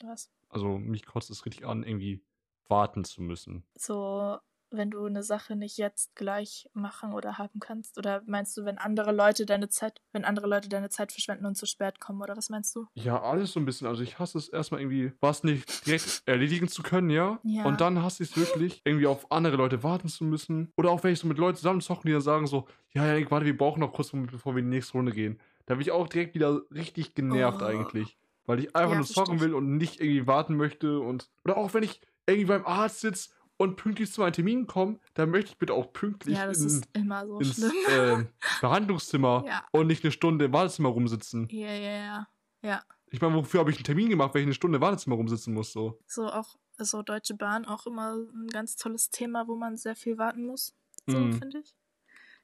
[0.00, 0.30] Was?
[0.48, 2.22] Also, mich kotzt es richtig an, irgendwie
[2.68, 3.64] warten zu müssen.
[3.74, 4.38] So
[4.70, 8.78] wenn du eine Sache nicht jetzt gleich machen oder haben kannst oder meinst du, wenn
[8.78, 12.36] andere Leute deine Zeit, wenn andere Leute deine Zeit verschwenden und zu spät kommen oder
[12.36, 12.86] was meinst du?
[12.94, 13.86] Ja, alles so ein bisschen.
[13.86, 17.38] Also ich hasse es erstmal irgendwie, was nicht direkt erledigen zu können, ja?
[17.42, 17.64] Ja.
[17.64, 20.72] Und dann hasse ich es wirklich, irgendwie auf andere Leute warten zu müssen.
[20.76, 23.46] Oder auch wenn ich so mit Leuten zusammenzocken, die dann sagen so, ja, ja, warte,
[23.46, 25.40] wir brauchen noch kurz, bevor wir in die nächste Runde gehen.
[25.66, 27.66] Da bin ich auch direkt wieder richtig genervt Oh.
[27.66, 28.16] eigentlich.
[28.46, 30.98] Weil ich einfach Ja, nur zocken will und nicht irgendwie warten möchte.
[30.98, 31.30] Und.
[31.44, 33.30] Oder auch wenn ich irgendwie beim Arzt sitze
[33.60, 36.88] und pünktlich zu meinem Termin komme, dann möchte ich bitte auch pünktlich Ja, in, ist
[36.94, 37.58] immer so ins
[37.90, 38.28] ähm,
[38.62, 39.64] Behandlungszimmer Ja.
[39.72, 41.46] und nicht eine Stunde im Wartezimmer rumsitzen.
[41.50, 42.28] Ja, ja, ja.
[42.62, 42.82] Ja.
[43.10, 45.52] Ich meine, wofür habe ich einen Termin gemacht, wenn ich eine Stunde im Wartezimmer rumsitzen
[45.52, 45.72] muss?
[45.72, 45.98] So.
[46.06, 50.16] So auch, so Deutsche Bahn auch immer ein ganz tolles Thema, wo man sehr viel
[50.16, 50.74] warten muss.
[51.06, 51.32] So, Mhm.
[51.34, 51.74] finde ich.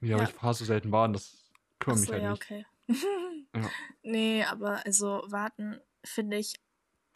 [0.03, 0.29] Ja, aber Ja.
[0.29, 2.43] ich fahre so selten Bahn, das kümmert mich Achso, halt ja, nicht.
[2.43, 2.67] okay.
[3.55, 3.71] Ja.
[4.03, 6.57] Nee, aber also warten finde ich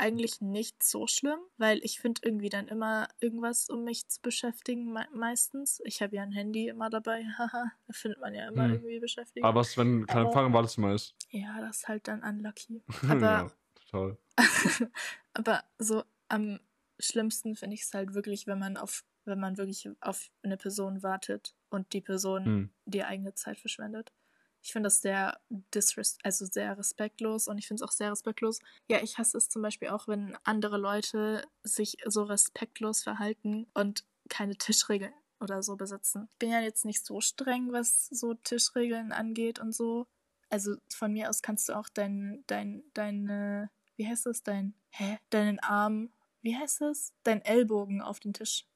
[0.00, 4.92] eigentlich nicht so schlimm, weil ich finde irgendwie dann immer irgendwas, um mich zu beschäftigen,
[4.92, 5.80] me meistens.
[5.84, 8.72] Ich habe ja ein Handy immer dabei, haha, da findet man ja immer Hm.
[8.74, 9.48] irgendwie Beschäftigung.
[9.48, 11.14] Aber was, wenn kein Aber- Empfang im Badezimmer ist?
[11.30, 12.82] ja, das ist halt dann unlucky.
[13.08, 14.18] Aber, ja, total.
[15.34, 16.60] aber so am
[16.98, 21.02] schlimmsten finde ich es halt wirklich, wenn man auf, wenn man wirklich auf eine Person
[21.02, 22.70] wartet und die Person Hm.
[22.86, 24.12] die eigene Zeit verschwendet.
[24.62, 28.60] Ich finde das sehr disres also sehr respektlos und ich finde es auch sehr respektlos.
[28.88, 34.04] Ja, ich hasse es zum Beispiel auch, wenn andere Leute sich so respektlos verhalten und
[34.28, 36.28] keine Tischregeln oder so besitzen.
[36.32, 40.06] Ich bin ja jetzt nicht so streng, was so Tischregeln angeht und so.
[40.50, 45.18] Also von mir aus kannst du auch dein, dein, deine, wie heißt das, dein, hä?
[45.30, 47.12] Deinen Arm, wie heißt das?
[47.22, 48.66] Dein Ellbogen auf den Tisch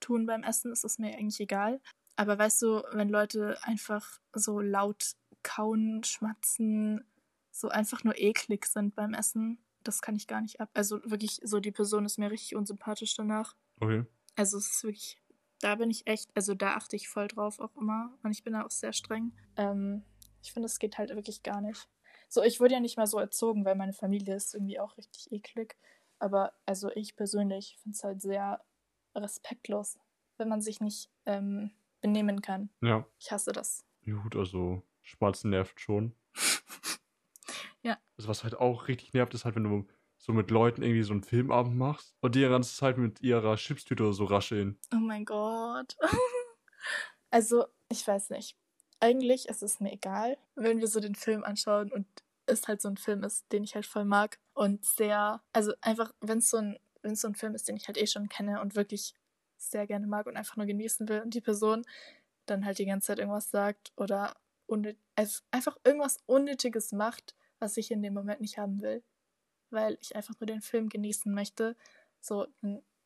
[0.00, 1.80] tun beim Essen, ist es mir eigentlich egal.
[2.16, 7.04] Aber weißt du, wenn Leute einfach so laut kauen, schmatzen,
[7.52, 10.70] so einfach nur eklig sind beim Essen, das kann ich gar nicht ab.
[10.74, 13.54] Also wirklich, so die Person ist mir richtig unsympathisch danach.
[13.80, 14.04] Okay.
[14.34, 15.22] Also es ist wirklich,
[15.60, 18.54] da bin ich echt, also da achte ich voll drauf auch immer und ich bin
[18.54, 19.32] da auch sehr streng.
[19.56, 20.02] Ähm,
[20.42, 21.88] ich finde, es geht halt wirklich gar nicht.
[22.28, 25.30] So, ich wurde ja nicht mal so erzogen, weil meine Familie ist irgendwie auch richtig
[25.30, 25.76] eklig.
[26.18, 28.64] Aber also ich persönlich finde es halt sehr
[29.14, 29.98] respektlos,
[30.38, 32.70] wenn man sich nicht ähm, benehmen kann.
[32.82, 33.06] Ja.
[33.20, 33.84] Ich hasse das.
[34.04, 36.14] Gut, also Schmalzen nervt schon.
[37.84, 37.98] Ja.
[38.16, 39.86] Also was halt auch richtig nervt, ist halt, wenn du
[40.16, 43.56] so mit Leuten irgendwie so einen Filmabend machst und die die ganze Zeit mit ihrer
[43.56, 44.78] Chipstüte oder so rascheln.
[44.90, 45.94] Oh mein Gott.
[47.30, 48.56] also, ich weiß nicht.
[49.00, 52.06] Eigentlich ist es mir egal, wenn wir so den Film anschauen und
[52.46, 56.14] es halt so ein Film ist, den ich halt voll mag und sehr, also einfach,
[56.20, 58.30] wenn es so ein, wenn es so ein Film ist, den ich halt eh schon
[58.30, 59.14] kenne und wirklich
[59.58, 61.84] sehr gerne mag und einfach nur genießen will und die Person
[62.46, 64.34] dann halt die ganze Zeit irgendwas sagt oder
[65.14, 69.02] also einfach irgendwas Unnötiges macht, was ich in dem Moment nicht haben will,
[69.70, 71.76] weil ich einfach nur den Film genießen möchte.
[72.20, 72.46] So,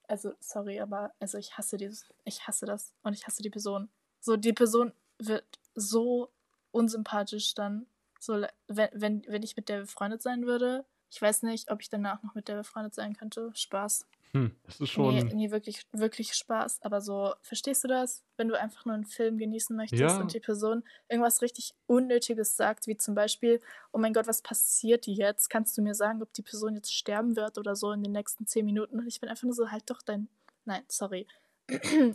[0.07, 3.91] also sorry, aber also ich hasse dieses, ich hasse das und ich hasse die Person.
[4.21, 6.31] So, die Person wird so
[6.71, 7.87] unsympathisch dann,
[8.19, 10.85] so wenn, wenn, wenn ich mit der befreundet sein würde.
[11.11, 13.51] Ich weiß nicht, ob ich danach noch mit der befreundet sein könnte.
[13.55, 14.07] Spaß.
[14.33, 15.15] Hm, das ist schon.
[15.15, 16.83] Nee, nee, wirklich, wirklich Spaß.
[16.83, 18.23] Aber so, verstehst du das?
[18.37, 20.19] Wenn du einfach nur einen Film genießen möchtest Ja.
[20.21, 23.61] und die Person irgendwas richtig Unnötiges sagt, wie zum Beispiel,
[23.93, 25.49] oh mein Gott, was passiert jetzt?
[25.49, 28.47] Kannst du mir sagen, ob die Person jetzt sterben wird oder so in den nächsten
[28.47, 28.99] zehn Minuten?
[28.99, 30.29] Und ich bin einfach nur so, halt doch dein.
[30.65, 31.27] Nein, sorry.
[31.71, 32.15] ja.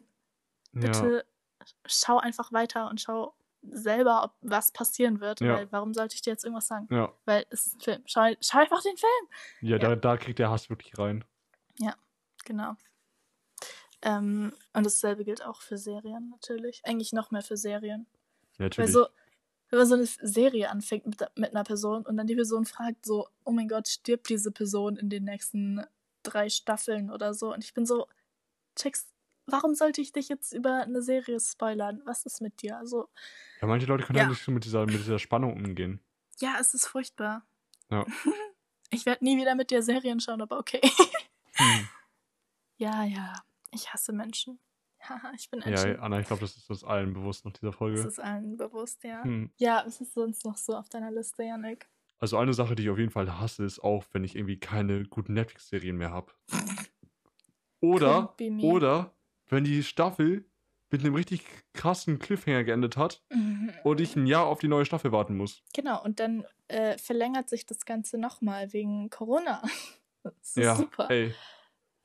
[0.73, 1.25] Bitte
[1.85, 3.33] schau einfach weiter und schau
[3.71, 5.39] selber, ob was passieren wird.
[5.39, 5.55] Ja.
[5.55, 6.87] Weil warum sollte ich dir jetzt irgendwas sagen?
[6.91, 8.03] Ja, Weil es ist ein Film.
[8.05, 9.27] Schau, schau einfach den Film.
[9.61, 9.77] ja, Ja.
[9.77, 11.23] Da, da kriegt der Hass wirklich rein.
[12.45, 12.75] Genau.
[14.01, 16.81] Ähm, und dasselbe gilt auch für Serien natürlich.
[16.83, 18.05] Eigentlich noch mehr für Serien.
[18.53, 18.91] Ja, Weil natürlich.
[18.91, 19.07] so,
[19.69, 23.05] wenn man so eine Serie anfängt mit, mit einer Person und dann die Person fragt
[23.05, 25.85] so, oh mein Gott, stirbt diese Person in den nächsten
[26.23, 27.53] drei Staffeln oder so.
[27.53, 28.07] Und ich bin so,
[28.75, 29.07] checkst,
[29.45, 32.01] warum sollte ich dich jetzt über eine Serie spoilern?
[32.03, 32.77] Was ist mit dir?
[32.77, 33.07] Also,
[33.61, 34.23] ja, manche Leute können Ja.
[34.23, 34.29] ja.
[34.29, 36.01] nicht so mit dieser, mit dieser Spannung umgehen.
[36.39, 37.45] ja, es ist furchtbar.
[37.89, 38.05] Ja.
[38.95, 40.79] Ich werde nie wieder mit dir Serien schauen, aber okay.
[41.55, 41.87] Hm.
[42.77, 43.33] ja, ja.
[43.71, 44.59] Ich hasse Menschen.
[45.35, 45.99] Ich bin ein Ja.
[45.99, 47.99] Anna, ich glaube, das ist uns allen bewusst nach dieser Das Folge.
[48.01, 49.23] ist allen bewusst, ja.
[49.23, 49.51] Hm.
[49.57, 51.89] Ja, was ist sonst noch so auf deiner Liste, Janik?
[52.19, 55.03] Also eine Sache, die ich auf jeden Fall hasse, ist auch, wenn ich irgendwie keine
[55.03, 56.31] guten Netflix-Serien mehr habe.
[57.81, 59.13] Oder, oder
[59.49, 60.45] wenn die Staffel
[60.89, 63.21] mit einem richtig krassen Cliffhanger geendet hat
[63.83, 65.61] und ich ein Jahr auf die neue Staffel warten muss.
[65.73, 69.61] Genau, und dann äh, verlängert sich das Ganze nochmal wegen Corona.
[70.23, 71.09] Das ist ja, super.
[71.09, 71.33] ey.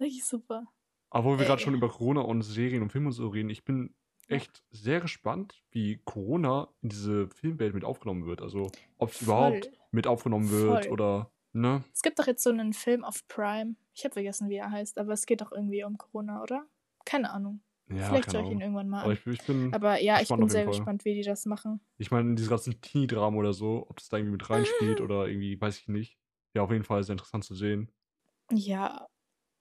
[0.00, 0.66] Richtig super.
[1.10, 3.64] Aber wo wir gerade schon über Corona und Serien und Filme und so reden, ich
[3.64, 3.94] bin
[4.28, 8.42] echt sehr gespannt, wie Corona in diese Filmwelt mit aufgenommen wird.
[8.42, 10.92] Also, ob es überhaupt mit aufgenommen wird Voll.
[10.92, 11.82] oder, ne?
[11.94, 13.76] Es gibt doch jetzt so einen Film auf Prime.
[13.94, 16.66] Ich habe vergessen, wie er heißt, aber es geht doch irgendwie um Corona, oder?
[17.04, 17.62] Keine Ahnung.
[17.90, 19.18] Ja, Vielleicht schaue ich ihn irgendwann mal Aber an.
[19.18, 20.74] ich, ich bin, Aber ja, ich bin sehr Fall.
[20.74, 21.80] gespannt, wie die das machen.
[21.96, 25.58] ich meine, diese ganzen Teenie-Dramen oder so, ob das da irgendwie mit reinspielt oder irgendwie,
[25.58, 26.18] weiß ich nicht.
[26.54, 27.90] Ja, auf jeden Fall sehr interessant zu sehen.
[28.50, 29.08] Ja,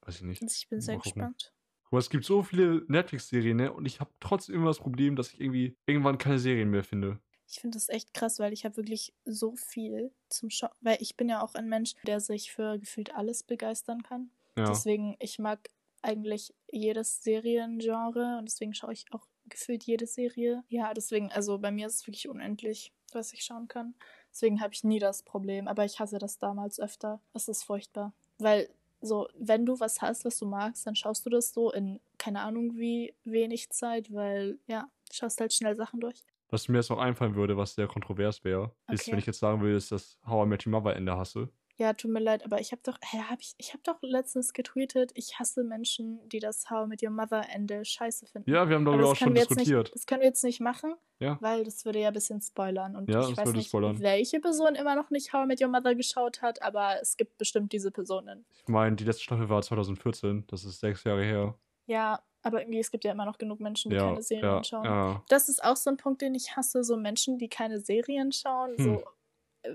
[0.01, 0.41] Weiß ich nicht.
[0.41, 1.53] ich bin sehr gespannt.
[1.91, 3.71] Mal, es gibt so viele Netflix-Serien, ne?
[3.73, 7.19] Und ich habe trotzdem immer das Problem, dass ich irgendwie irgendwann keine Serien mehr finde.
[7.49, 10.71] Ich finde das echt krass, weil ich habe wirklich so viel zum Schauen.
[10.81, 14.31] Weil ich bin ja auch ein Mensch, der sich für gefühlt alles begeistern kann.
[14.57, 14.65] Ja.
[14.65, 15.69] Deswegen, ich mag
[16.01, 20.63] eigentlich jedes Seriengenre und deswegen schaue ich auch gefühlt jede Serie.
[20.67, 23.95] Ja, deswegen, also bei mir ist es wirklich unendlich, was ich schauen kann.
[24.29, 27.21] Deswegen habe ich nie das Problem, aber ich hasse das damals öfter.
[27.33, 28.13] Es ist furchtbar.
[28.39, 28.69] Weil
[29.01, 32.41] so, wenn du was hast, was du magst, dann schaust du das so in keine
[32.41, 36.23] Ahnung wie wenig Zeit, weil ja, du schaust halt schnell Sachen durch.
[36.49, 39.11] Was mir jetzt noch einfallen würde, was sehr kontrovers wäre, ist, Okay.
[39.11, 41.49] wenn ich jetzt sagen würde, dass das How I Met Your Mother Ende hasse.
[41.79, 44.51] Ja, tut mir leid, aber ich habe doch, hä, hab ich, ich habe doch letztens
[44.53, 48.49] getweetet, ich hasse Menschen, die das How mit Your Mother Ende scheiße finden.
[48.49, 49.83] Ja, wir haben darüber auch das schon diskutiert.
[49.85, 51.37] nicht, das können wir jetzt nicht machen, Ja.
[51.39, 53.99] weil das würde ja ein bisschen spoilern und Ja, ich das weiß würde nicht, spoilern.
[53.99, 57.71] welche Person immer noch nicht How mit Your Mother geschaut hat, aber es gibt bestimmt
[57.71, 58.45] diese Personen.
[58.63, 61.53] Ich meine, die letzte Staffel war 2014, das ist sechs Jahre her.
[61.85, 64.63] Ja, aber irgendwie es gibt ja immer noch genug Menschen, die Ja, keine Serien ja,
[64.63, 64.85] schauen.
[64.85, 65.23] ja.
[65.29, 68.75] Das ist auch so ein Punkt, den ich hasse, so Menschen, die keine Serien schauen,
[68.77, 68.83] Hm.
[68.83, 69.03] so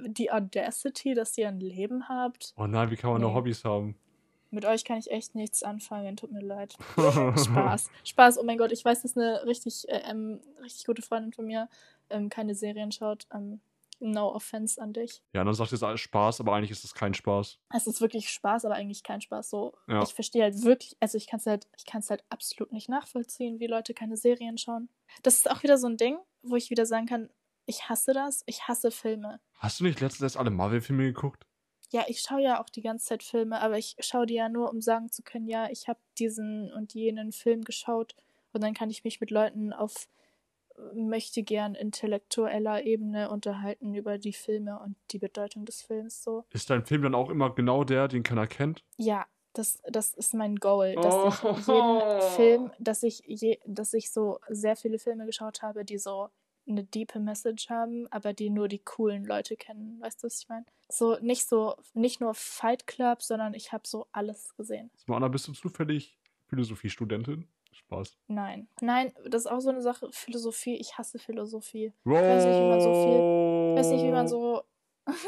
[0.07, 2.52] die Audacity, dass ihr ein Leben habt.
[2.57, 3.37] Oh nein, wie kann man nur Nee.
[3.37, 3.96] Hobbys haben?
[4.50, 6.76] Mit euch kann ich echt nichts anfangen, tut mir leid.
[6.96, 7.90] Spaß.
[8.05, 11.46] Spaß, oh mein Gott, ich weiß, dass eine richtig, äh, ähm, richtig gute Freundin von
[11.46, 11.68] mir
[12.11, 13.26] ähm, keine Serien schaut.
[13.33, 13.61] Ähm,
[14.05, 15.22] no offense an dich.
[15.33, 17.59] Ja, dann sagt jetzt alles Spaß, aber eigentlich ist es kein Spaß.
[17.72, 19.48] Es ist wirklich Spaß, aber eigentlich kein Spaß.
[19.48, 20.02] So, Ja.
[20.02, 22.88] ich verstehe halt wirklich, also ich kann es halt, ich kann es halt absolut nicht
[22.88, 24.88] nachvollziehen, wie Leute keine Serien schauen.
[25.22, 27.31] Das ist auch wieder so ein Ding, wo ich wieder sagen kann,
[27.66, 29.40] ich hasse das, ich hasse Filme.
[29.55, 31.46] Hast du nicht letztens alle Marvel-Filme geguckt?
[31.90, 34.70] Ja, ich schaue ja auch die ganze Zeit Filme, aber ich schaue die ja nur,
[34.70, 38.14] um sagen zu können, ja, ich habe diesen und jenen Film geschaut
[38.53, 40.09] und dann kann ich mich mit Leuten auf
[40.77, 46.44] äh, möchte gern intellektueller Ebene unterhalten über die Filme und die Bedeutung des Films so.
[46.51, 48.83] Ist dein Film dann auch immer genau der, den keiner kennt?
[48.96, 51.29] Ja, das, das ist mein Goal, dass Oh.
[51.29, 55.98] ich jeden Film, dass ich je, dass ich so sehr viele Filme geschaut habe, die
[55.98, 56.31] so
[56.68, 60.01] eine diepe Message haben, aber die nur die coolen Leute kennen.
[60.01, 60.64] Weißt du, was ich meine?
[60.88, 64.90] So nicht so, nicht nur Fight Club, sondern ich habe so alles gesehen.
[65.09, 67.48] Anna, bist du zufällig Philosophiestudentin?
[67.75, 68.18] Spaß.
[68.29, 68.68] Nein.
[68.83, 70.07] Nein, das ist auch so eine Sache.
[70.12, 71.92] Philosophie, ich hasse Philosophie.
[72.05, 72.20] Wow.
[72.20, 74.51] weiß nicht, wie man so viel- Ich weiß nicht, wie man so.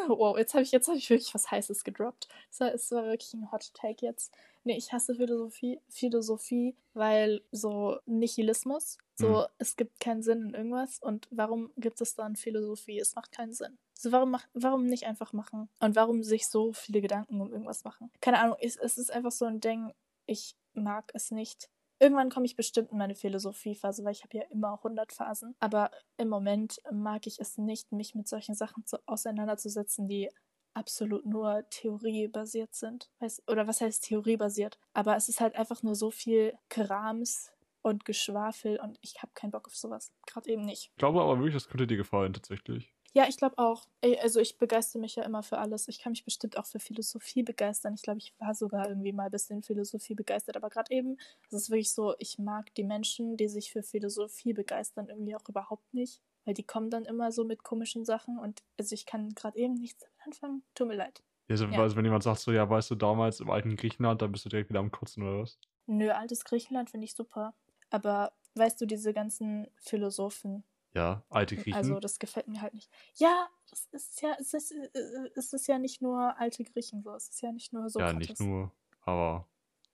[0.08, 2.28] Wow, jetzt habe ich, jetzt hab ich wirklich was Heißes gedroppt.
[2.50, 4.32] Das war, das war wirklich ein Hot Take jetzt.
[4.62, 9.46] Nee, ich hasse Philosophie, Philosophie, weil so Nihilismus, so Mhm.
[9.58, 12.98] es gibt keinen Sinn in irgendwas und warum gibt es dann Philosophie?
[12.98, 13.78] Es macht keinen Sinn.
[13.94, 15.68] So warum mach, warum nicht einfach machen?
[15.80, 18.10] Und warum sich so viele Gedanken um irgendwas machen?
[18.20, 19.92] Keine Ahnung, es, es ist einfach so ein Ding,
[20.26, 21.68] ich mag es nicht.
[21.98, 25.54] Irgendwann komme ich bestimmt in meine Philosophiephase, weil ich habe ja immer 100 Phasen.
[25.61, 30.28] Aber im Moment mag ich es nicht, mich mit solchen Sachen zu, auseinanderzusetzen, die
[30.74, 33.11] absolut nur theoriebasiert sind.
[33.46, 34.78] Oder was heißt theoriebasiert?
[34.92, 37.52] Aber es ist halt einfach nur so viel Krams
[37.83, 40.12] und Geschwafel und ich habe keinen Bock auf sowas.
[40.26, 40.90] Gerade eben nicht.
[40.92, 42.93] Ich glaube aber wirklich, das könnte dir gefallen, tatsächlich.
[43.14, 43.87] Ja, ich glaube auch.
[44.22, 45.87] Also ich begeister mich ja immer für alles.
[45.87, 47.94] Ich kann mich bestimmt auch für Philosophie begeistern.
[47.94, 50.57] Ich glaube, ich war sogar irgendwie mal ein bisschen Philosophie begeistert.
[50.57, 54.53] Aber gerade eben, es ist wirklich so, ich mag die Menschen, die sich für Philosophie
[54.53, 56.20] begeistern, irgendwie auch überhaupt nicht.
[56.44, 59.74] Weil die kommen dann immer so mit komischen Sachen und also ich kann gerade eben
[59.74, 60.62] nichts damit anfangen.
[60.74, 61.22] Tut mir leid.
[61.48, 61.81] Ja, so, Ja.
[61.81, 64.48] Also wenn jemand sagt so, ja, weißt du, damals im alten Griechenland, da bist du
[64.48, 65.59] direkt wieder am Kotzen oder was?
[65.87, 67.55] Nö, altes Griechenland finde ich super.
[67.90, 71.74] Aber weißt du, diese ganzen Philosophen, Ja, alte Griechen.
[71.74, 72.88] Also das gefällt mir halt nicht.
[73.16, 77.12] Ja, das ist ja, es ist, äh, es ist ja nicht nur alte Griechen so,
[77.14, 78.16] es ist ja nicht nur ja, Sokrates.
[78.18, 79.48] nicht nur, aber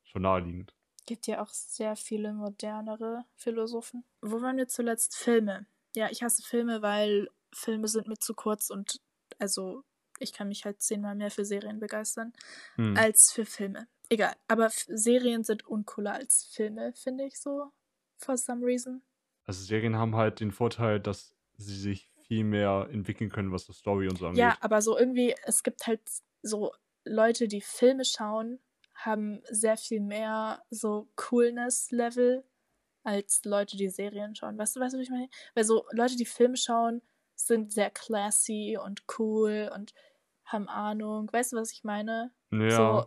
[0.04, 0.74] schon naheliegend.
[1.06, 4.04] Gibt ja auch sehr viele modernere Philosophen.
[4.20, 5.16] Wo waren wir zuletzt?
[5.16, 5.66] Filme.
[5.96, 9.00] Ja, ich hasse Filme, weil Filme sind mir zu kurz und
[9.38, 9.82] also
[10.18, 12.34] ich kann mich halt zehnmal mehr für Serien begeistern
[12.76, 12.94] Hm.
[12.96, 13.88] als für Filme.
[14.10, 17.72] Egal, aber Serien sind uncooler als Filme, finde ich so.
[18.18, 19.02] For some reason.
[19.50, 23.78] Also Serien haben halt den Vorteil, dass sie sich viel mehr entwickeln können, was das
[23.78, 24.38] Story und so angeht.
[24.38, 26.00] Ja, aber so irgendwie, es gibt halt
[26.40, 26.70] so
[27.04, 28.60] Leute, die Filme schauen,
[28.94, 32.44] haben sehr viel mehr so Coolness-Level
[33.02, 34.56] als Leute, die Serien schauen.
[34.56, 35.28] Weißt du, weißt du, was ich meine?
[35.56, 37.02] Weil so Leute, die Filme schauen,
[37.34, 39.94] sind sehr classy und cool und
[40.44, 41.28] haben Ahnung.
[41.32, 42.30] Weißt du, was ich meine?
[42.52, 42.70] ja.
[42.70, 43.06] So,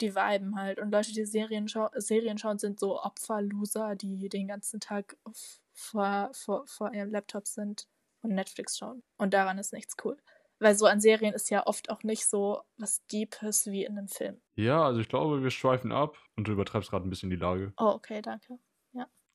[0.00, 0.78] die viben halt.
[0.78, 5.60] Und Leute, die Serien, schau Serien schauen, sind so Opfer-Loser, die den ganzen Tag auf,
[5.80, 7.88] vor, vor, vor ihrem Laptop sind
[8.22, 9.02] und Netflix schauen.
[9.16, 10.16] Und daran ist nichts cool.
[10.58, 14.08] Weil so an Serien ist ja oft auch nicht so was Deepes wie in einem
[14.08, 14.40] Film.
[14.56, 17.72] ja, also ich glaube, wir schweifen ab und du übertreibst gerade ein bisschen die Lage.
[17.78, 18.58] Oh, okay, danke.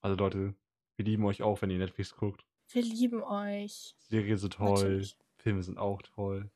[0.01, 0.53] Also Leute,
[0.97, 2.45] wir lieben euch auch, wenn ihr Netflix guckt.
[2.69, 3.95] Wir lieben euch.
[3.97, 5.17] Serien sind toll, Natürlich.
[5.37, 6.51] Filme sind auch toll.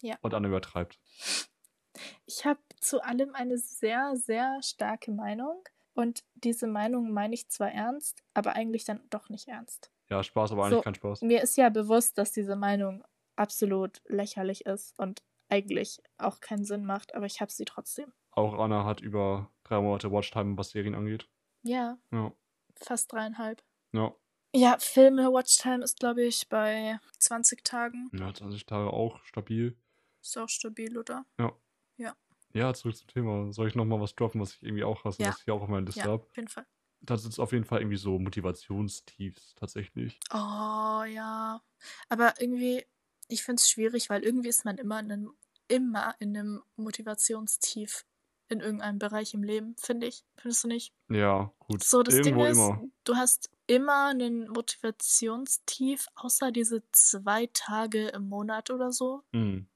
[0.00, 0.16] Ja.
[0.22, 0.98] Und Anna übertreibt.
[2.26, 5.62] Ich habe zu allem eine sehr, sehr starke Meinung.
[6.00, 9.90] Und diese Meinung meine ich zwar ernst, aber eigentlich dann doch nicht ernst.
[10.08, 10.82] Ja, Spaß, aber eigentlich So.
[10.82, 11.22] kein Spaß.
[11.22, 13.04] Mir ist ja bewusst, dass diese Meinung
[13.36, 18.12] absolut lächerlich ist und eigentlich auch keinen Sinn macht, aber ich habe sie trotzdem.
[18.32, 21.28] Auch Anna hat über drei Monate Watchtime, was Serien angeht.
[21.62, 22.32] Ja, Ja.
[22.76, 23.62] fast dreieinhalb.
[23.92, 24.14] Ja.
[24.54, 28.10] Ja, Filme, Watchtime ist, glaube ich, bei 20 Tagen.
[28.12, 29.76] Ja, 20 Tage auch stabil.
[30.22, 31.24] Ist auch stabil, oder?
[31.38, 31.52] Ja,
[32.74, 33.52] zurück zum Thema.
[33.52, 35.28] Soll ich nochmal was droppen, was ich irgendwie auch hasse, Ja.
[35.28, 36.22] was ich hier auch auf meiner Liste Ja, habe?
[36.24, 36.66] auf jeden Fall.
[37.02, 40.18] das ist auf jeden Fall irgendwie so Motivationstiefs tatsächlich.
[40.32, 41.62] Oh ja.
[42.08, 42.84] Aber irgendwie,
[43.28, 45.32] ich finde es schwierig, weil irgendwie ist man immer in einem,
[45.68, 48.04] immer in einem Motivationstief
[48.48, 50.24] in irgendeinem Bereich im Leben, finde ich.
[50.36, 50.92] Findest du nicht?
[51.08, 51.84] Ja, gut.
[51.84, 52.82] So, das Irgendwo Ding ist, immer.
[53.04, 59.68] du hast immer einen Motivationstief, außer diese zwei Tage im Monat oder so, Hm.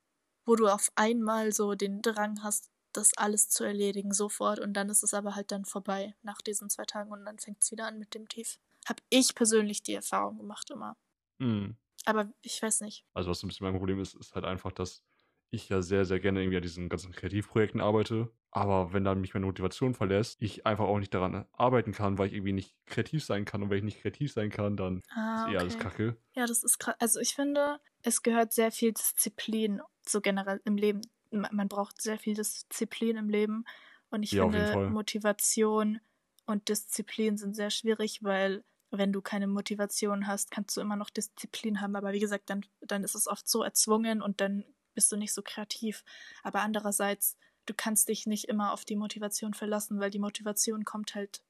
[0.44, 4.88] Wo du auf einmal so den Drang hast, das alles zu erledigen sofort und dann
[4.88, 7.86] ist es aber halt dann vorbei nach diesen zwei Tagen und dann fängt es wieder
[7.86, 8.58] an mit dem Tief.
[8.86, 10.96] Hab ich persönlich die Erfahrung gemacht immer.
[11.38, 11.76] Hm.
[12.04, 13.04] Aber ich weiß nicht.
[13.14, 15.02] Also was so ein bisschen mein Problem ist, ist halt einfach, dass
[15.50, 18.30] ich ja sehr, sehr gerne irgendwie an diesen ganzen Kreativprojekten arbeite.
[18.54, 22.28] Aber wenn dann mich meine Motivation verlässt, ich einfach auch nicht daran arbeiten kann, weil
[22.28, 23.62] ich irgendwie nicht kreativ sein kann.
[23.62, 25.78] Und wenn ich nicht kreativ sein kann, dann Ah, ist eh alles okay.
[25.78, 26.18] kacke.
[26.34, 26.96] Ja, das ist krass.
[26.98, 31.00] Also ich finde, es gehört sehr viel Disziplin so generell im Leben.
[31.30, 33.64] Ma- Man braucht sehr viel Disziplin im Leben.
[34.10, 34.66] Und ich Ja, finde.
[34.86, 36.00] Motivation
[36.46, 41.10] und Disziplin sind sehr schwierig, weil wenn du keine Motivation hast, kannst du immer noch
[41.10, 41.96] Disziplin haben.
[41.96, 44.64] Aber wie gesagt, dann, dann ist es oft so erzwungen und dann
[44.94, 46.04] bist du nicht so kreativ.
[46.42, 51.14] Aber andererseits, du kannst dich nicht immer auf die Motivation verlassen, weil die Motivation kommt
[51.14, 51.42] halt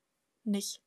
[0.44, 0.80] nicht.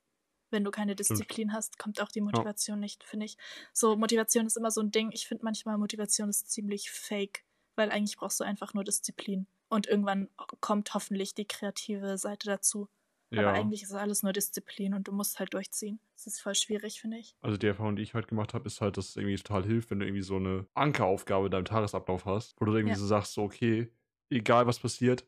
[0.49, 3.37] Wenn du keine Disziplin hast, kommt auch die Motivation nicht, finde ich.
[3.73, 5.11] So, Motivation ist immer so ein Ding.
[5.11, 7.43] Ich finde manchmal, Motivation ist ziemlich fake,
[7.75, 9.47] weil eigentlich brauchst du einfach nur Disziplin.
[9.67, 10.29] Und irgendwann
[10.61, 12.87] kommt hoffentlich die kreative Seite dazu.
[13.29, 13.41] Ja.
[13.41, 15.99] Aber eigentlich ist alles nur Disziplin und du musst halt durchziehen.
[16.15, 17.35] Das ist voll schwierig, finde ich.
[17.41, 19.91] Also die Erfahrung, die ich halt gemacht habe, ist halt, dass es irgendwie total hilft,
[19.91, 22.97] wenn du irgendwie so eine Ankeraufgabe in deinem Tagesablauf hast, wo du irgendwie Ja.
[22.97, 23.91] so sagst, so, okay,
[24.29, 25.25] egal was passiert,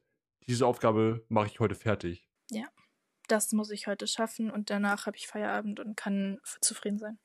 [0.48, 2.26] diese Aufgabe mache ich heute fertig.
[3.30, 7.20] Das muss ich heute schaffen und danach habe ich Feierabend und kann zufrieden sein.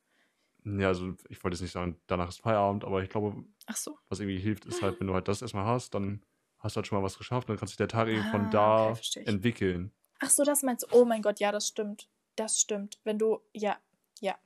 [0.65, 3.43] Ja, also ich wollte jetzt nicht sagen, danach ist Feierabend, aber ich glaube,
[3.75, 3.99] so.
[4.09, 6.23] was irgendwie hilft, ist halt, wenn du halt das erstmal hast, dann
[6.59, 8.41] hast du halt schon mal was geschafft, dann kann sich der Tag irgendwie Ah, von
[8.43, 9.17] okay, da ich.
[9.27, 9.93] entwickeln.
[10.21, 10.95] Ach so, das meinst du?
[10.95, 12.11] Oh mein Gott, ja, das stimmt.
[12.37, 13.01] Das stimmt.
[13.05, 13.79] Wenn du, ja,
[14.21, 14.37] ja,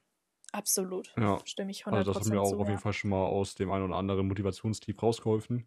[0.52, 1.12] absolut.
[1.16, 1.40] Ja.
[1.44, 2.70] Stimme ich 100% Also das hat mir auch zu, auf ja.
[2.70, 5.66] jeden Fall schon mal aus dem einen oder anderen Motivationstief rausgeholfen.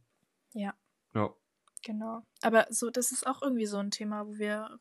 [0.53, 0.73] Ja.
[1.13, 1.33] Ja.
[1.83, 2.21] Genau.
[2.41, 4.77] Aber so, das ist auch irgendwie so ein Thema, wo wir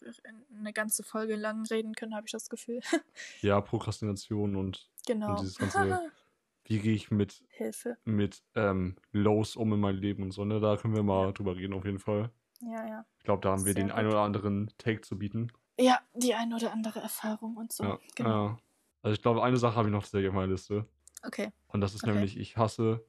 [0.59, 2.81] eine ganze Folge lang reden können, habe ich das Gefühl.
[3.41, 5.31] Ja, Prokrastination und, genau.
[5.31, 6.11] und dieses ganze,
[6.65, 7.97] wie gehe ich mit, Hilfe.
[8.05, 10.61] mit ähm, Lows um in meinem Leben und so, ne?
[10.61, 11.33] Da können wir mal Ja.
[11.33, 12.31] drüber reden, auf jeden Fall.
[12.61, 13.07] Ja, ja.
[13.19, 14.15] Ich glaube, da haben wir Sehr den einen gut.
[14.15, 15.51] oder anderen Take zu bieten.
[15.79, 17.85] Ja, die ein oder andere Erfahrung und so.
[17.85, 17.99] Ja.
[18.17, 18.47] Genau.
[18.49, 18.59] ja.
[19.03, 20.87] Also ich glaube, eine Sache habe ich noch tatsächlich auf meiner Liste.
[21.23, 21.51] Okay.
[21.69, 22.13] Und das ist Okay.
[22.13, 23.03] nämlich, ich hasse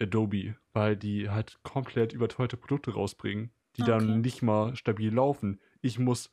[0.00, 3.90] Adobe, weil die halt komplett überteuerte Produkte rausbringen, die Okay.
[3.90, 5.60] dann nicht mal stabil laufen.
[5.80, 6.30] Ich muss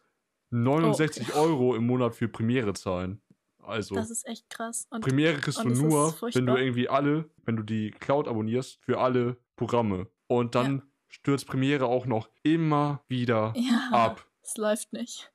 [0.52, 3.22] 69 Euro im Monat für Premiere zahlen.
[3.64, 4.88] Also, Das ist echt krass.
[4.90, 9.00] Und Premiere kriegst du nur, wenn du irgendwie alle, wenn du die Cloud abonnierst, für
[9.00, 10.08] alle Programme.
[10.28, 14.26] Und dann stürzt Premiere auch noch immer wieder ja, ab.
[14.42, 15.31] es läuft nicht.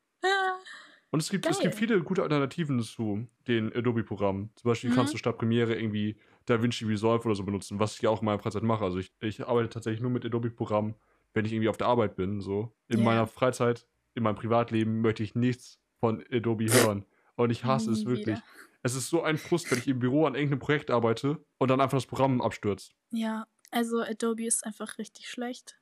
[1.11, 4.51] Und es gibt, es gibt viele gute Alternativen zu den Adobe-Programmen.
[4.57, 4.95] Zum Beispiel Mhm.
[4.95, 6.17] kannst du statt Premiere irgendwie
[6.47, 8.85] DaVinci Resolve oder so benutzen, was ich auch in meiner Freizeit mache.
[8.85, 10.95] Also ich, ich arbeite tatsächlich nur mit Adobe-Programmen,
[11.33, 12.41] wenn ich irgendwie auf der Arbeit bin.
[12.41, 12.75] So.
[12.89, 13.05] In Ja.
[13.05, 17.05] meiner Freizeit, in meinem Privatleben möchte ich nichts von Adobe hören.
[17.37, 18.39] Und ich hasse es wirklich.
[18.39, 18.43] wieder.
[18.83, 21.81] Es ist so ein Frust, wenn ich im Büro an irgendeinem Projekt arbeite und dann
[21.81, 22.95] einfach das Programm abstürzt.
[23.13, 25.77] Ja, also Adobe ist einfach richtig schlecht.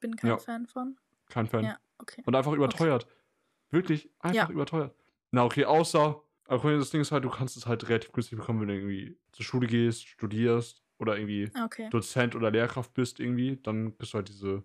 [0.00, 0.38] Bin kein Ja.
[0.38, 0.96] Fan von.
[1.28, 1.64] Kein Fan.
[1.64, 2.22] Ja, okay.
[2.26, 3.06] Und einfach überteuert.
[3.70, 4.52] Wirklich einfach Ja.
[4.52, 4.94] überteuert.
[5.30, 8.60] Na, okay, außer, aber das Ding ist halt, du kannst es halt relativ günstig bekommen,
[8.60, 11.88] wenn du irgendwie zur Schule gehst, studierst oder irgendwie Okay.
[11.90, 14.64] Dozent oder Lehrkraft bist irgendwie, dann kriegst du halt diese,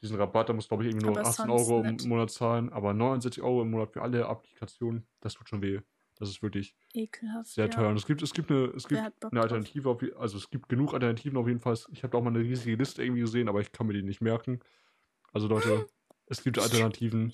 [0.00, 2.02] diesen Rabatt, da musst du, glaube ich, irgendwie nur Aber 18 sonst Euro nicht.
[2.04, 5.80] im Monat zahlen, aber 69 Euro im Monat für alle Applikationen, das tut schon weh.
[6.16, 7.48] Das ist wirklich Ekelhaft.
[7.50, 7.70] sehr ja.
[7.72, 7.88] teuer.
[7.88, 9.40] Und es gibt, es gibt eine, es gibt eine?
[9.40, 11.76] Alternative, auf, also es gibt genug Alternativen auf jeden Fall.
[11.90, 14.04] Ich habe da auch mal eine riesige Liste irgendwie gesehen, aber ich kann mir die
[14.04, 14.60] nicht merken.
[15.32, 15.88] Also Leute,
[16.26, 17.32] es gibt Alternativen.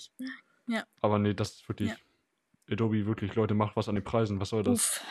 [0.71, 0.85] Ja.
[1.01, 1.91] Aber nee, das ist wirklich.
[1.91, 1.97] Ja.
[2.71, 4.41] Adobe, wirklich, Leute, macht was an den Preisen.
[4.41, 4.75] Was soll das?
[4.75, 5.05] Uff.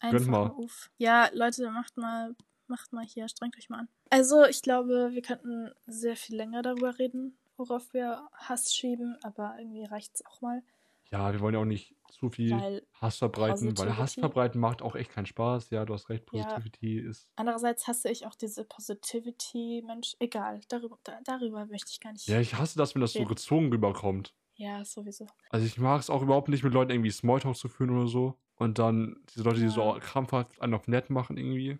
[0.00, 0.48] Einfach mal.
[0.48, 0.50] mal.
[0.56, 0.90] Uff.
[0.98, 2.34] Ja, Leute, macht mal,
[2.66, 3.88] macht mal hier, strengt euch mal an.
[4.10, 9.54] Also, ich glaube, wir könnten sehr viel länger darüber reden, worauf wir Hass schieben, aber
[9.58, 10.62] irgendwie reicht's auch mal,
[11.10, 14.60] Ja, wir wollen ja auch nicht zu viel weil Hass verbreiten, weil Hass Positivity- verbreiten
[14.60, 15.70] macht auch echt keinen Spaß.
[15.70, 16.44] Ja, du hast recht, Ja.
[16.44, 17.28] Positivity ist.
[17.36, 20.16] andererseits hasse ich auch diese Positivity-Mensch.
[20.18, 22.26] Egal, darüber, da, darüber möchte ich gar nicht.
[22.28, 23.24] Ja, ich hasse das, wenn das so Ja.
[23.26, 24.34] gezwungen rüberkommt.
[24.56, 25.26] Ja, sowieso.
[25.50, 28.38] Also ich mag es auch überhaupt nicht, mit Leuten irgendwie Smalltalk zu führen oder so.
[28.56, 29.98] Und dann diese Leute, die so Ja.
[29.98, 31.78] krampfhaft einen auf nett machen irgendwie.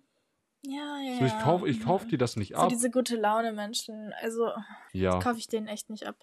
[0.66, 1.18] Ja, ja.
[1.18, 1.42] So, ich ja.
[1.42, 2.68] kaufe ich kauf dir das nicht So ab.
[2.70, 4.50] diese gute Laune-Menschen, also
[4.92, 5.18] ja.
[5.20, 6.16] kaufe ich denen echt nicht ab.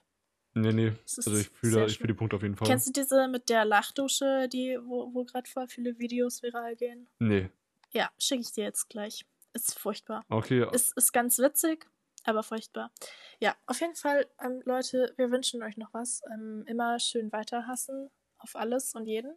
[0.53, 0.91] Nee, nee.
[1.15, 2.67] Also ich fühle fühl die Punkte auf jeden Fall.
[2.67, 7.07] Kennst du diese mit der Lachdusche, die, wo, wo gerade voll viele Videos viral gehen?
[7.19, 7.49] Nee.
[7.91, 9.25] Ja, schicke ich dir jetzt gleich.
[9.53, 10.25] Ist furchtbar.
[10.27, 10.67] Okay.
[10.73, 11.87] Ist, ist ganz witzig,
[12.23, 12.91] aber furchtbar.
[13.39, 16.21] Ja, auf jeden Fall, ähm, Leute, wir wünschen euch noch was.
[16.33, 19.35] Ähm, immer schön weiter hassen auf alles und jeden.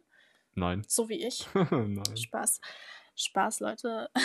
[0.53, 0.83] Nein.
[0.87, 1.47] So wie ich.
[1.71, 2.17] Nein.
[2.17, 2.61] Spaß.
[3.15, 4.09] Spaß, Leute.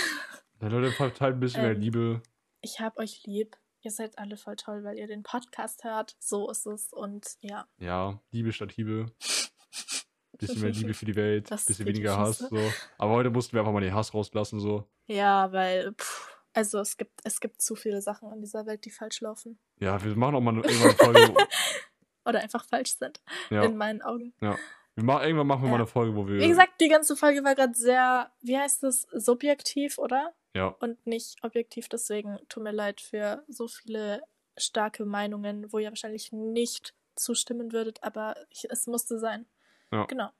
[0.62, 2.22] Ja, Leute, verteilt ein bisschen mehr Ähm, Liebe.
[2.60, 3.56] Ich hab euch lieb.
[3.80, 6.16] Ihr seid alle voll toll, weil ihr den Podcast hört.
[6.18, 6.92] So ist es.
[6.92, 7.66] Und ja.
[7.78, 9.06] Ja, Liebe statt Liebe.
[10.38, 12.38] Bisschen mehr Liebe für die Welt, Das bisschen weniger Hass.
[12.38, 12.72] So.
[12.98, 14.60] Aber heute mussten wir einfach mal den Hass rauslassen.
[14.60, 14.86] So.
[15.06, 16.09] Ja, weil, pff,
[16.52, 19.58] also es gibt, es gibt zu viele Sachen in dieser Welt, die falsch laufen.
[19.78, 21.34] Ja, wir machen auch mal irgendwann eine Folge.
[21.34, 21.40] wo-
[22.28, 23.20] Oder einfach falsch sind.
[23.50, 24.34] ja, In meinen Augen.
[24.40, 24.56] wir
[25.04, 25.70] machen, irgendwann machen wir Ja.
[25.72, 26.38] mal eine Folge, wo wir.
[26.38, 30.34] Wie gesagt, die ganze Folge war gerade sehr, wie heißt es, subjektiv, oder?
[30.54, 31.88] ja, Und nicht objektiv.
[31.88, 34.22] Deswegen tut mir leid für so viele
[34.58, 39.46] starke Meinungen, wo ihr wahrscheinlich nicht zustimmen würdet, aber ich, es musste sein.
[39.92, 40.04] Ja.
[40.06, 40.30] Genau.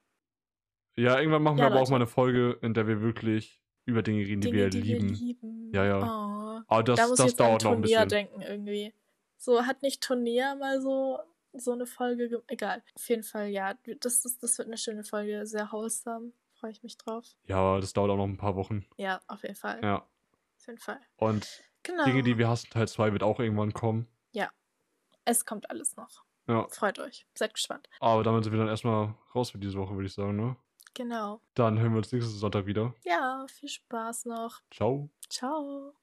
[0.96, 1.90] ja, irgendwann machen Ja, wir aber auch Leute.
[1.92, 5.08] mal eine Folge, in der wir wirklich über Dinge reden, die Dinge, wir die lieben.
[5.10, 5.70] wir lieben.
[5.74, 5.98] Ja, ja.
[5.98, 6.60] Oh.
[6.68, 8.08] Aber das, da muss das dauert noch ein bisschen.
[8.08, 8.94] denken irgendwie.
[9.36, 11.18] So, hat nicht Turnier mal so,
[11.54, 12.82] so eine Folge, ge- egal.
[12.94, 16.32] Auf jeden Fall, ja, das, ist, das wird eine schöne Folge, sehr wholesome.
[16.54, 17.24] Freue ich mich drauf.
[17.46, 18.84] Ja, das dauert auch noch ein paar Wochen.
[18.98, 19.80] Ja, auf jeden Fall.
[19.82, 19.96] Ja.
[20.58, 21.00] Auf jeden Fall.
[21.16, 22.04] Und Genau.
[22.04, 24.06] Dinge, die wir hassen, Teil 2 wird auch irgendwann kommen.
[25.24, 26.24] es kommt alles noch.
[26.48, 26.66] Ja.
[26.70, 27.26] Freut euch.
[27.34, 27.88] Seid gespannt.
[28.00, 30.56] Aber damit sind wir dann erstmal raus für diese Woche, würde ich sagen, ne?
[30.94, 31.40] Genau.
[31.54, 32.94] Dann hören wir uns nächsten Sonntag wieder.
[33.04, 34.60] Ja, viel Spaß noch.
[34.70, 35.08] Ciao.
[35.28, 35.94] Ciao.